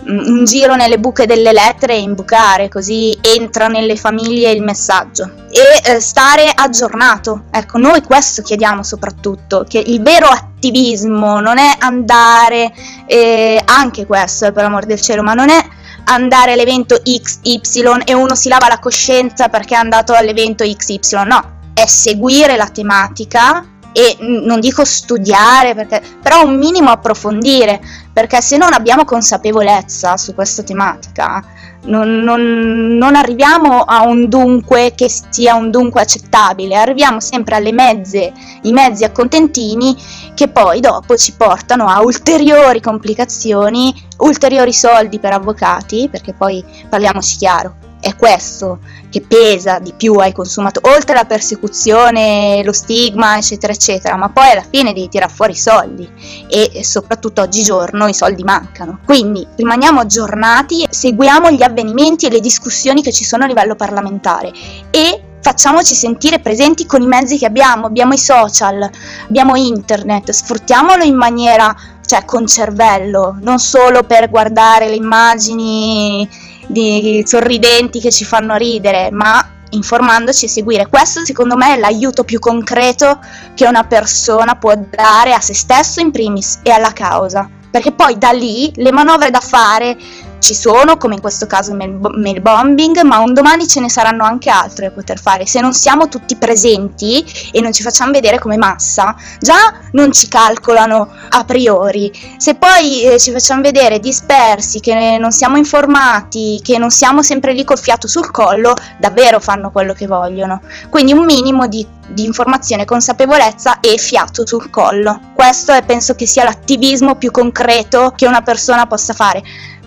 un 0.06 0.44
giro 0.44 0.74
nelle 0.76 0.98
buche 0.98 1.26
delle 1.26 1.52
lettere 1.52 1.94
e 1.94 2.00
imbucare, 2.00 2.68
così 2.68 3.16
entra 3.20 3.68
nelle 3.68 3.96
famiglie 3.96 4.50
il 4.50 4.62
messaggio. 4.62 5.30
E 5.50 5.90
eh, 5.90 6.00
stare 6.00 6.50
aggiornato. 6.54 7.44
Ecco, 7.50 7.78
noi 7.78 8.02
questo 8.02 8.42
chiediamo 8.42 8.82
soprattutto, 8.82 9.64
che 9.68 9.78
il 9.78 10.00
vero 10.02 10.26
attivismo 10.26 11.40
non 11.40 11.58
è 11.58 11.76
andare, 11.78 12.72
eh, 13.06 13.60
anche 13.64 14.06
questo 14.06 14.46
è 14.46 14.52
per 14.52 14.64
amor 14.64 14.86
del 14.86 15.00
cielo, 15.00 15.22
ma 15.22 15.34
non 15.34 15.50
è 15.50 15.62
andare 16.04 16.52
all'evento 16.52 17.00
XY 17.02 18.02
e 18.04 18.14
uno 18.14 18.34
si 18.34 18.48
lava 18.48 18.68
la 18.68 18.78
coscienza 18.78 19.48
perché 19.48 19.74
è 19.74 19.78
andato 19.78 20.12
all'evento 20.14 20.64
XY, 20.64 21.24
no, 21.26 21.58
è 21.74 21.86
seguire 21.86 22.56
la 22.56 22.68
tematica 22.68 23.64
e 23.92 24.16
non 24.20 24.60
dico 24.60 24.84
studiare, 24.84 25.74
perché, 25.74 26.00
però 26.22 26.44
un 26.44 26.56
minimo 26.56 26.90
approfondire, 26.90 27.80
perché 28.12 28.40
se 28.40 28.56
non 28.56 28.72
abbiamo 28.72 29.04
consapevolezza 29.04 30.16
su 30.16 30.34
questa 30.34 30.62
tematica, 30.62 31.44
non, 31.82 32.20
non, 32.20 32.96
non, 32.98 33.14
arriviamo 33.14 33.82
a 33.82 34.02
un 34.02 34.28
dunque 34.28 34.92
che 34.94 35.08
sia 35.08 35.54
un 35.54 35.70
dunque 35.70 36.02
accettabile, 36.02 36.76
arriviamo 36.76 37.20
sempre 37.20 37.56
alle 37.56 37.72
mezze, 37.72 38.32
i 38.62 38.72
mezzi 38.72 39.04
accontentini 39.04 39.96
che 40.34 40.48
poi 40.48 40.80
dopo 40.80 41.16
ci 41.16 41.32
portano 41.32 41.86
a 41.86 42.02
ulteriori 42.02 42.80
complicazioni, 42.80 43.94
ulteriori 44.18 44.72
soldi 44.72 45.18
per 45.18 45.32
avvocati, 45.32 46.08
perché 46.10 46.34
poi 46.34 46.62
parliamoci 46.88 47.36
chiaro, 47.38 47.79
è 48.00 48.16
questo 48.16 48.78
che 49.10 49.20
pesa 49.20 49.78
di 49.78 49.92
più 49.92 50.14
ai 50.14 50.32
consumatori, 50.32 50.94
oltre 50.94 51.12
alla 51.12 51.24
persecuzione, 51.24 52.62
lo 52.64 52.72
stigma, 52.72 53.36
eccetera, 53.36 53.72
eccetera, 53.72 54.16
ma 54.16 54.30
poi 54.30 54.50
alla 54.50 54.64
fine 54.68 54.92
devi 54.92 55.08
tirare 55.08 55.32
fuori 55.32 55.52
i 55.52 55.56
soldi 55.56 56.08
e 56.48 56.82
soprattutto 56.84 57.42
oggigiorno 57.42 58.06
i 58.06 58.14
soldi 58.14 58.42
mancano. 58.42 59.00
Quindi 59.04 59.46
rimaniamo 59.56 60.00
aggiornati, 60.00 60.86
seguiamo 60.88 61.50
gli 61.50 61.62
avvenimenti 61.62 62.26
e 62.26 62.30
le 62.30 62.40
discussioni 62.40 63.02
che 63.02 63.12
ci 63.12 63.24
sono 63.24 63.44
a 63.44 63.46
livello 63.46 63.74
parlamentare 63.74 64.52
e 64.90 65.24
facciamoci 65.42 65.94
sentire 65.94 66.38
presenti 66.38 66.86
con 66.86 67.02
i 67.02 67.06
mezzi 67.06 67.38
che 67.38 67.46
abbiamo, 67.46 67.86
abbiamo 67.86 68.12
i 68.12 68.18
social, 68.18 68.88
abbiamo 69.26 69.56
internet, 69.56 70.30
sfruttiamolo 70.30 71.02
in 71.02 71.16
maniera, 71.16 71.74
cioè 72.04 72.24
con 72.24 72.46
cervello, 72.46 73.36
non 73.40 73.58
solo 73.58 74.02
per 74.04 74.28
guardare 74.28 74.88
le 74.88 74.96
immagini 74.96 76.28
di 76.70 77.22
sorridenti 77.26 78.00
che 78.00 78.10
ci 78.10 78.24
fanno 78.24 78.56
ridere, 78.56 79.10
ma 79.10 79.58
informandoci 79.70 80.46
e 80.46 80.48
seguire. 80.48 80.88
Questo 80.88 81.24
secondo 81.24 81.56
me 81.56 81.74
è 81.74 81.78
l'aiuto 81.78 82.24
più 82.24 82.38
concreto 82.38 83.18
che 83.54 83.66
una 83.66 83.84
persona 83.84 84.56
può 84.56 84.74
dare 84.74 85.32
a 85.32 85.40
se 85.40 85.54
stesso 85.54 86.00
in 86.00 86.10
primis 86.10 86.60
e 86.62 86.70
alla 86.70 86.92
causa, 86.92 87.48
perché 87.70 87.92
poi 87.92 88.18
da 88.18 88.30
lì 88.30 88.72
le 88.76 88.92
manovre 88.92 89.30
da 89.30 89.40
fare 89.40 89.96
ci 90.40 90.54
sono, 90.54 90.96
come 90.96 91.14
in 91.14 91.20
questo 91.20 91.46
caso 91.46 91.74
mail, 91.74 91.98
mail 92.16 92.40
bombing, 92.40 93.00
ma 93.02 93.18
un 93.18 93.32
domani 93.32 93.68
ce 93.68 93.80
ne 93.80 93.88
saranno 93.88 94.24
anche 94.24 94.50
altre 94.50 94.88
da 94.88 94.92
poter 94.92 95.20
fare. 95.20 95.46
Se 95.46 95.60
non 95.60 95.72
siamo 95.72 96.08
tutti 96.08 96.36
presenti 96.36 97.24
e 97.52 97.60
non 97.60 97.72
ci 97.72 97.82
facciamo 97.82 98.10
vedere 98.10 98.38
come 98.38 98.56
massa, 98.56 99.14
già 99.38 99.74
non 99.92 100.12
ci 100.12 100.28
calcolano 100.28 101.08
a 101.28 101.44
priori. 101.44 102.10
Se 102.36 102.54
poi 102.54 103.02
eh, 103.04 103.18
ci 103.18 103.30
facciamo 103.30 103.62
vedere 103.62 104.00
dispersi, 104.00 104.80
che 104.80 105.18
non 105.18 105.30
siamo 105.30 105.56
informati, 105.56 106.60
che 106.62 106.78
non 106.78 106.90
siamo 106.90 107.22
sempre 107.22 107.52
lì 107.52 107.64
col 107.64 107.78
fiato 107.78 108.08
sul 108.08 108.30
collo, 108.30 108.74
davvero 108.98 109.40
fanno 109.40 109.70
quello 109.70 109.92
che 109.92 110.06
vogliono. 110.06 110.62
Quindi 110.88 111.12
un 111.12 111.24
minimo 111.24 111.66
di, 111.66 111.86
di 112.08 112.24
informazione, 112.24 112.84
consapevolezza 112.84 113.80
e 113.80 113.96
fiato 113.98 114.46
sul 114.46 114.70
collo. 114.70 115.20
Questo 115.34 115.72
è, 115.72 115.82
penso 115.82 116.14
che 116.14 116.26
sia 116.26 116.44
l'attivismo 116.44 117.16
più 117.16 117.30
concreto 117.30 118.12
che 118.16 118.26
una 118.26 118.42
persona 118.42 118.86
possa 118.86 119.12
fare 119.12 119.42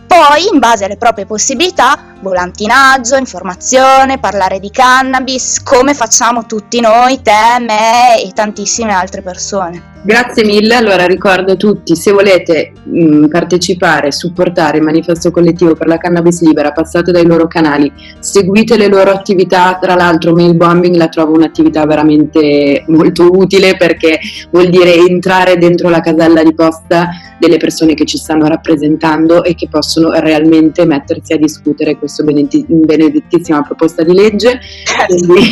poi, 0.06 0.48
in 0.52 0.60
base 0.60 0.86
alle 0.86 0.98
proprie 0.98 1.26
possibilità, 1.26 2.16
volantinaggio, 2.22 3.18
informazione, 3.18 4.20
parlare 4.20 4.60
di 4.60 4.70
cannabis, 4.70 5.62
come 5.64 5.94
facciamo 5.94 6.46
tutti 6.46 6.80
noi, 6.80 7.22
te, 7.22 7.60
me 7.60 8.22
e 8.22 8.32
tantissime 8.34 8.94
altre 8.94 9.22
persone. 9.22 9.93
Grazie 10.06 10.44
mille, 10.44 10.76
allora 10.76 11.06
ricordo 11.06 11.54
a 11.54 11.56
tutti, 11.56 11.96
se 11.96 12.12
volete 12.12 12.74
mh, 12.84 13.06
mm, 13.06 13.26
partecipare, 13.28 14.12
supportare 14.12 14.80
il 14.80 14.84
manifesto 14.84 15.32
collettivo 15.32 15.76
per 15.76 15.88
la 15.88 15.98
cannabis 15.98 16.42
libera, 16.42 16.74
passate 16.74 17.14
dai 17.14 17.26
loro 17.26 17.48
canali, 17.48 17.90
seguite 18.20 18.76
le 18.76 18.90
loro 18.90 19.12
attività, 19.12 19.78
tra 19.80 19.96
l'altro 19.96 20.34
mail 20.34 20.58
bombing 20.58 20.98
la 20.98 21.08
trovo 21.08 21.32
un'attività 21.36 21.86
veramente 21.86 22.84
molto 22.88 23.32
utile 23.32 23.78
perché 23.78 24.20
vuol 24.52 24.68
dire 24.68 24.94
entrare 24.94 25.58
dentro 25.58 25.88
la 25.88 26.02
casella 26.02 26.44
di 26.44 26.54
posta 26.54 27.08
delle 27.40 27.58
persone 27.58 27.94
che 27.94 28.06
ci 28.06 28.18
stanno 28.18 28.48
rappresentando 28.48 29.44
e 29.44 29.56
che 29.56 29.68
possono 29.70 30.12
realmente 30.12 30.86
mettersi 30.86 31.34
a 31.34 31.38
discutere 31.38 31.98
questa 31.98 32.24
benedettissima 32.24 33.62
proposta 33.64 34.04
di 34.04 34.14
legge. 34.14 34.60
Quindi, 35.08 35.50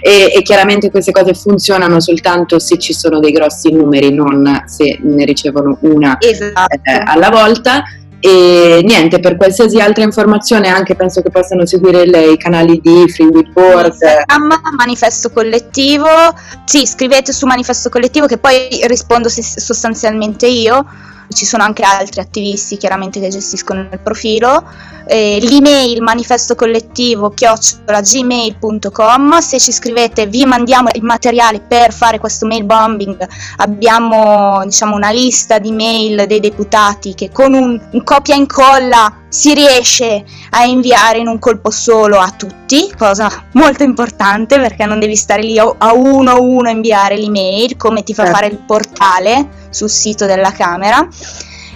e, 0.02 0.32
e 0.36 0.42
chiaramente 0.42 0.90
queste 0.90 1.12
cose 1.12 1.34
funzionano 1.34 2.00
soltanto 2.00 2.58
se 2.58 2.78
ci 2.78 2.92
sono 2.92 3.20
dei 3.20 3.30
grossi 3.30 3.72
numeri, 3.80 4.12
non 4.12 4.64
se 4.66 4.98
ne 5.02 5.24
ricevono 5.24 5.78
una 5.80 6.16
esatto. 6.20 6.74
eh, 6.82 7.02
alla 7.04 7.30
volta. 7.30 7.82
E 8.22 8.82
niente, 8.84 9.18
per 9.18 9.36
qualsiasi 9.36 9.80
altra 9.80 10.04
informazione, 10.04 10.68
anche 10.68 10.94
penso 10.94 11.22
che 11.22 11.30
possano 11.30 11.64
seguire 11.64 12.04
le, 12.04 12.32
i 12.32 12.36
canali 12.36 12.78
di 12.82 13.08
Free 13.08 13.28
With 13.28 13.50
Board. 13.52 13.96
Manifesto 14.76 15.30
Collettivo. 15.30 16.06
Sì, 16.66 16.86
scrivete 16.86 17.32
su 17.32 17.46
Manifesto 17.46 17.88
Collettivo 17.88 18.26
che 18.26 18.36
poi 18.36 18.68
rispondo 18.86 19.30
sostanzialmente 19.30 20.46
io 20.46 20.84
ci 21.32 21.46
sono 21.46 21.62
anche 21.62 21.82
altri 21.82 22.20
attivisti 22.20 22.76
chiaramente 22.76 23.20
che 23.20 23.28
gestiscono 23.28 23.88
il 23.90 24.00
profilo, 24.02 24.64
eh, 25.06 25.38
l'email 25.40 26.02
manifesto 26.02 26.54
collettivo 26.54 27.30
chiocciolagmail.com, 27.30 29.38
se 29.38 29.58
ci 29.58 29.72
scrivete 29.72 30.26
vi 30.26 30.44
mandiamo 30.44 30.90
il 30.92 31.02
materiale 31.02 31.60
per 31.60 31.92
fare 31.92 32.18
questo 32.18 32.46
mail 32.46 32.64
bombing, 32.64 33.26
abbiamo 33.56 34.62
diciamo 34.64 34.96
una 34.96 35.10
lista 35.10 35.58
di 35.58 35.72
mail 35.72 36.26
dei 36.26 36.40
deputati 36.40 37.14
che 37.14 37.30
con 37.30 37.54
un, 37.54 37.80
un 37.92 38.04
copia 38.04 38.34
e 38.34 38.38
incolla 38.38 39.19
si 39.30 39.54
riesce 39.54 40.24
a 40.50 40.64
inviare 40.64 41.18
in 41.18 41.28
un 41.28 41.38
colpo 41.38 41.70
solo 41.70 42.18
a 42.18 42.34
tutti, 42.36 42.92
cosa 42.98 43.46
molto 43.52 43.84
importante 43.84 44.58
perché 44.58 44.84
non 44.84 44.98
devi 44.98 45.16
stare 45.16 45.42
lì 45.42 45.58
a 45.58 45.94
uno 45.94 46.30
a 46.30 46.38
uno 46.38 46.68
a 46.68 46.72
inviare 46.72 47.16
l'email 47.16 47.76
come 47.76 48.02
ti 48.02 48.12
fa 48.12 48.24
certo. 48.24 48.38
fare 48.38 48.50
il 48.52 48.58
portale 48.58 49.48
sul 49.70 49.88
sito 49.88 50.26
della 50.26 50.52
Camera. 50.52 51.06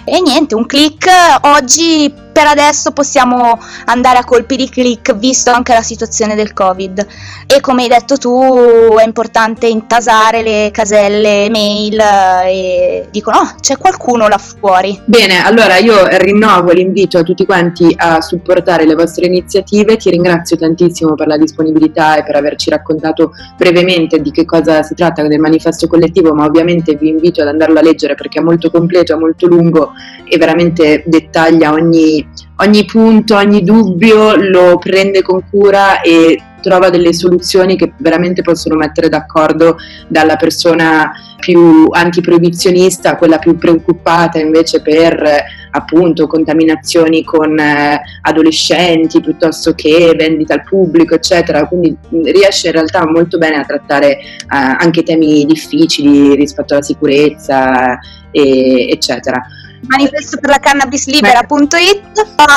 E 0.03 0.21
niente, 0.21 0.53
un 0.53 0.67
click 0.67 1.07
oggi 1.41 2.13
per 2.35 2.47
adesso 2.47 2.91
possiamo 2.91 3.57
andare 3.85 4.17
a 4.17 4.25
colpi 4.25 4.57
di 4.57 4.67
click 4.67 5.15
visto 5.15 5.51
anche 5.51 5.71
la 5.71 5.81
situazione 5.81 6.35
del 6.35 6.51
covid. 6.51 7.07
E 7.47 7.61
come 7.61 7.83
hai 7.83 7.87
detto 7.87 8.17
tu 8.17 8.93
è 8.99 9.05
importante 9.05 9.67
intasare 9.67 10.41
le 10.41 10.69
caselle 10.73 11.47
mail 11.49 11.97
e 12.45 13.07
dicono 13.09 13.37
oh, 13.37 13.55
c'è 13.61 13.77
qualcuno 13.77 14.27
là 14.27 14.37
fuori. 14.37 14.99
Bene 15.05 15.45
allora 15.45 15.77
io 15.77 16.07
rinnovo 16.17 16.73
l'invito 16.73 17.19
a 17.19 17.23
tutti 17.23 17.45
quanti 17.45 17.95
a 17.95 18.19
supportare 18.19 18.85
le 18.85 18.95
vostre 18.95 19.27
iniziative. 19.27 19.95
Ti 19.95 20.09
ringrazio 20.09 20.57
tantissimo 20.57 21.15
per 21.15 21.27
la 21.27 21.37
disponibilità 21.37 22.17
e 22.17 22.23
per 22.25 22.35
averci 22.35 22.69
raccontato 22.69 23.31
brevemente 23.57 24.19
di 24.19 24.31
che 24.31 24.43
cosa 24.43 24.83
si 24.83 24.93
tratta 24.93 25.25
del 25.25 25.39
manifesto 25.39 25.87
collettivo 25.87 26.33
ma 26.33 26.43
ovviamente 26.43 26.95
vi 26.95 27.07
invito 27.07 27.41
ad 27.41 27.47
andarlo 27.47 27.79
a 27.79 27.81
leggere 27.81 28.15
perché 28.15 28.39
è 28.39 28.43
molto 28.43 28.69
completo, 28.69 29.13
è 29.13 29.17
molto 29.17 29.47
lungo 29.47 29.93
e 30.27 30.37
veramente 30.37 31.01
dettaglia 31.05 31.71
ogni 31.71 32.23
ogni 32.57 32.85
punto, 32.85 33.35
ogni 33.35 33.63
dubbio 33.63 34.35
lo 34.35 34.77
prende 34.77 35.21
con 35.21 35.43
cura 35.49 36.01
e 36.01 36.39
trova 36.65 36.89
delle 36.89 37.13
soluzioni 37.13 37.77
che 37.77 37.93
veramente 37.97 38.41
possono 38.41 38.75
mettere 38.75 39.07
d'accordo 39.07 39.77
dalla 40.07 40.35
persona 40.35 41.11
più 41.39 41.87
antiproibizionista 41.91 43.11
a 43.11 43.15
quella 43.17 43.37
più 43.37 43.55
preoccupata 43.55 44.39
invece 44.39 44.81
per 44.81 45.43
appunto 45.69 46.25
contaminazioni 46.25 47.23
con 47.23 47.59
eh, 47.59 48.01
adolescenti 48.21 49.21
piuttosto 49.21 49.75
che 49.75 50.15
vendita 50.17 50.55
al 50.55 50.63
pubblico 50.63 51.13
eccetera. 51.13 51.67
Quindi 51.67 51.95
riesce 52.31 52.67
in 52.67 52.73
realtà 52.73 53.07
molto 53.07 53.37
bene 53.37 53.57
a 53.57 53.63
trattare 53.63 54.17
eh, 54.17 54.25
anche 54.47 55.03
temi 55.03 55.45
difficili 55.45 56.33
rispetto 56.33 56.73
alla 56.73 56.81
sicurezza 56.81 57.99
e, 58.31 58.87
eccetera 58.89 59.39
manifesto 59.87 60.39
per 60.39 60.49
la 60.49 60.59
cannabislibera.it 60.59 62.03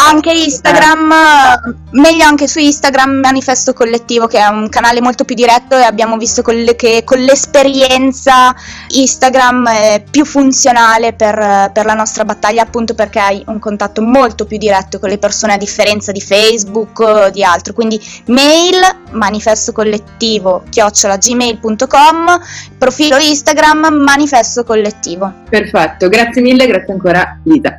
anche 0.09 0.33
Instagram 0.33 1.77
meglio 1.93 2.25
anche 2.25 2.47
su 2.47 2.59
Instagram 2.59 3.21
manifesto 3.21 3.73
collettivo 3.73 4.27
che 4.27 4.39
è 4.39 4.47
un 4.47 4.69
canale 4.69 5.01
molto 5.01 5.25
più 5.25 5.35
diretto 5.35 5.77
e 5.77 5.83
abbiamo 5.83 6.17
visto 6.17 6.43
che 6.43 7.03
con 7.05 7.19
l'esperienza 7.19 8.55
Instagram 8.89 9.69
è 9.69 10.05
più 10.11 10.25
funzionale 10.25 11.13
per, 11.13 11.71
per 11.73 11.85
la 11.85 11.95
nostra 11.95 12.25
battaglia 12.25 12.63
appunto 12.63 12.95
perché 12.95 13.19
hai 13.19 13.43
un 13.47 13.59
contatto 13.59 14.03
molto 14.03 14.45
più 14.47 14.59
diretto 14.59 14.99
con 14.99 15.09
le 15.09 15.19
persone 15.19 15.55
a 15.55 15.57
differenza 15.57 16.13
di 16.13 16.21
Facebook 16.21 16.99
o 17.01 17.31
di 17.31 17.43
altro. 17.43 17.73
Quindi 17.73 18.01
mail 18.27 18.77
manifesto 19.13 19.73
collettivo 19.73 20.65
chiocciolagmail.com 20.69 22.41
profilo 22.77 23.17
Instagram 23.17 24.03
manifesto 24.05 24.65
collettivo. 24.65 25.33
Perfetto 25.49 26.09
grazie 26.09 26.43
mille 26.43 26.67
grazie 26.67 26.93
ancora 26.93 27.18
Lisa 27.45 27.73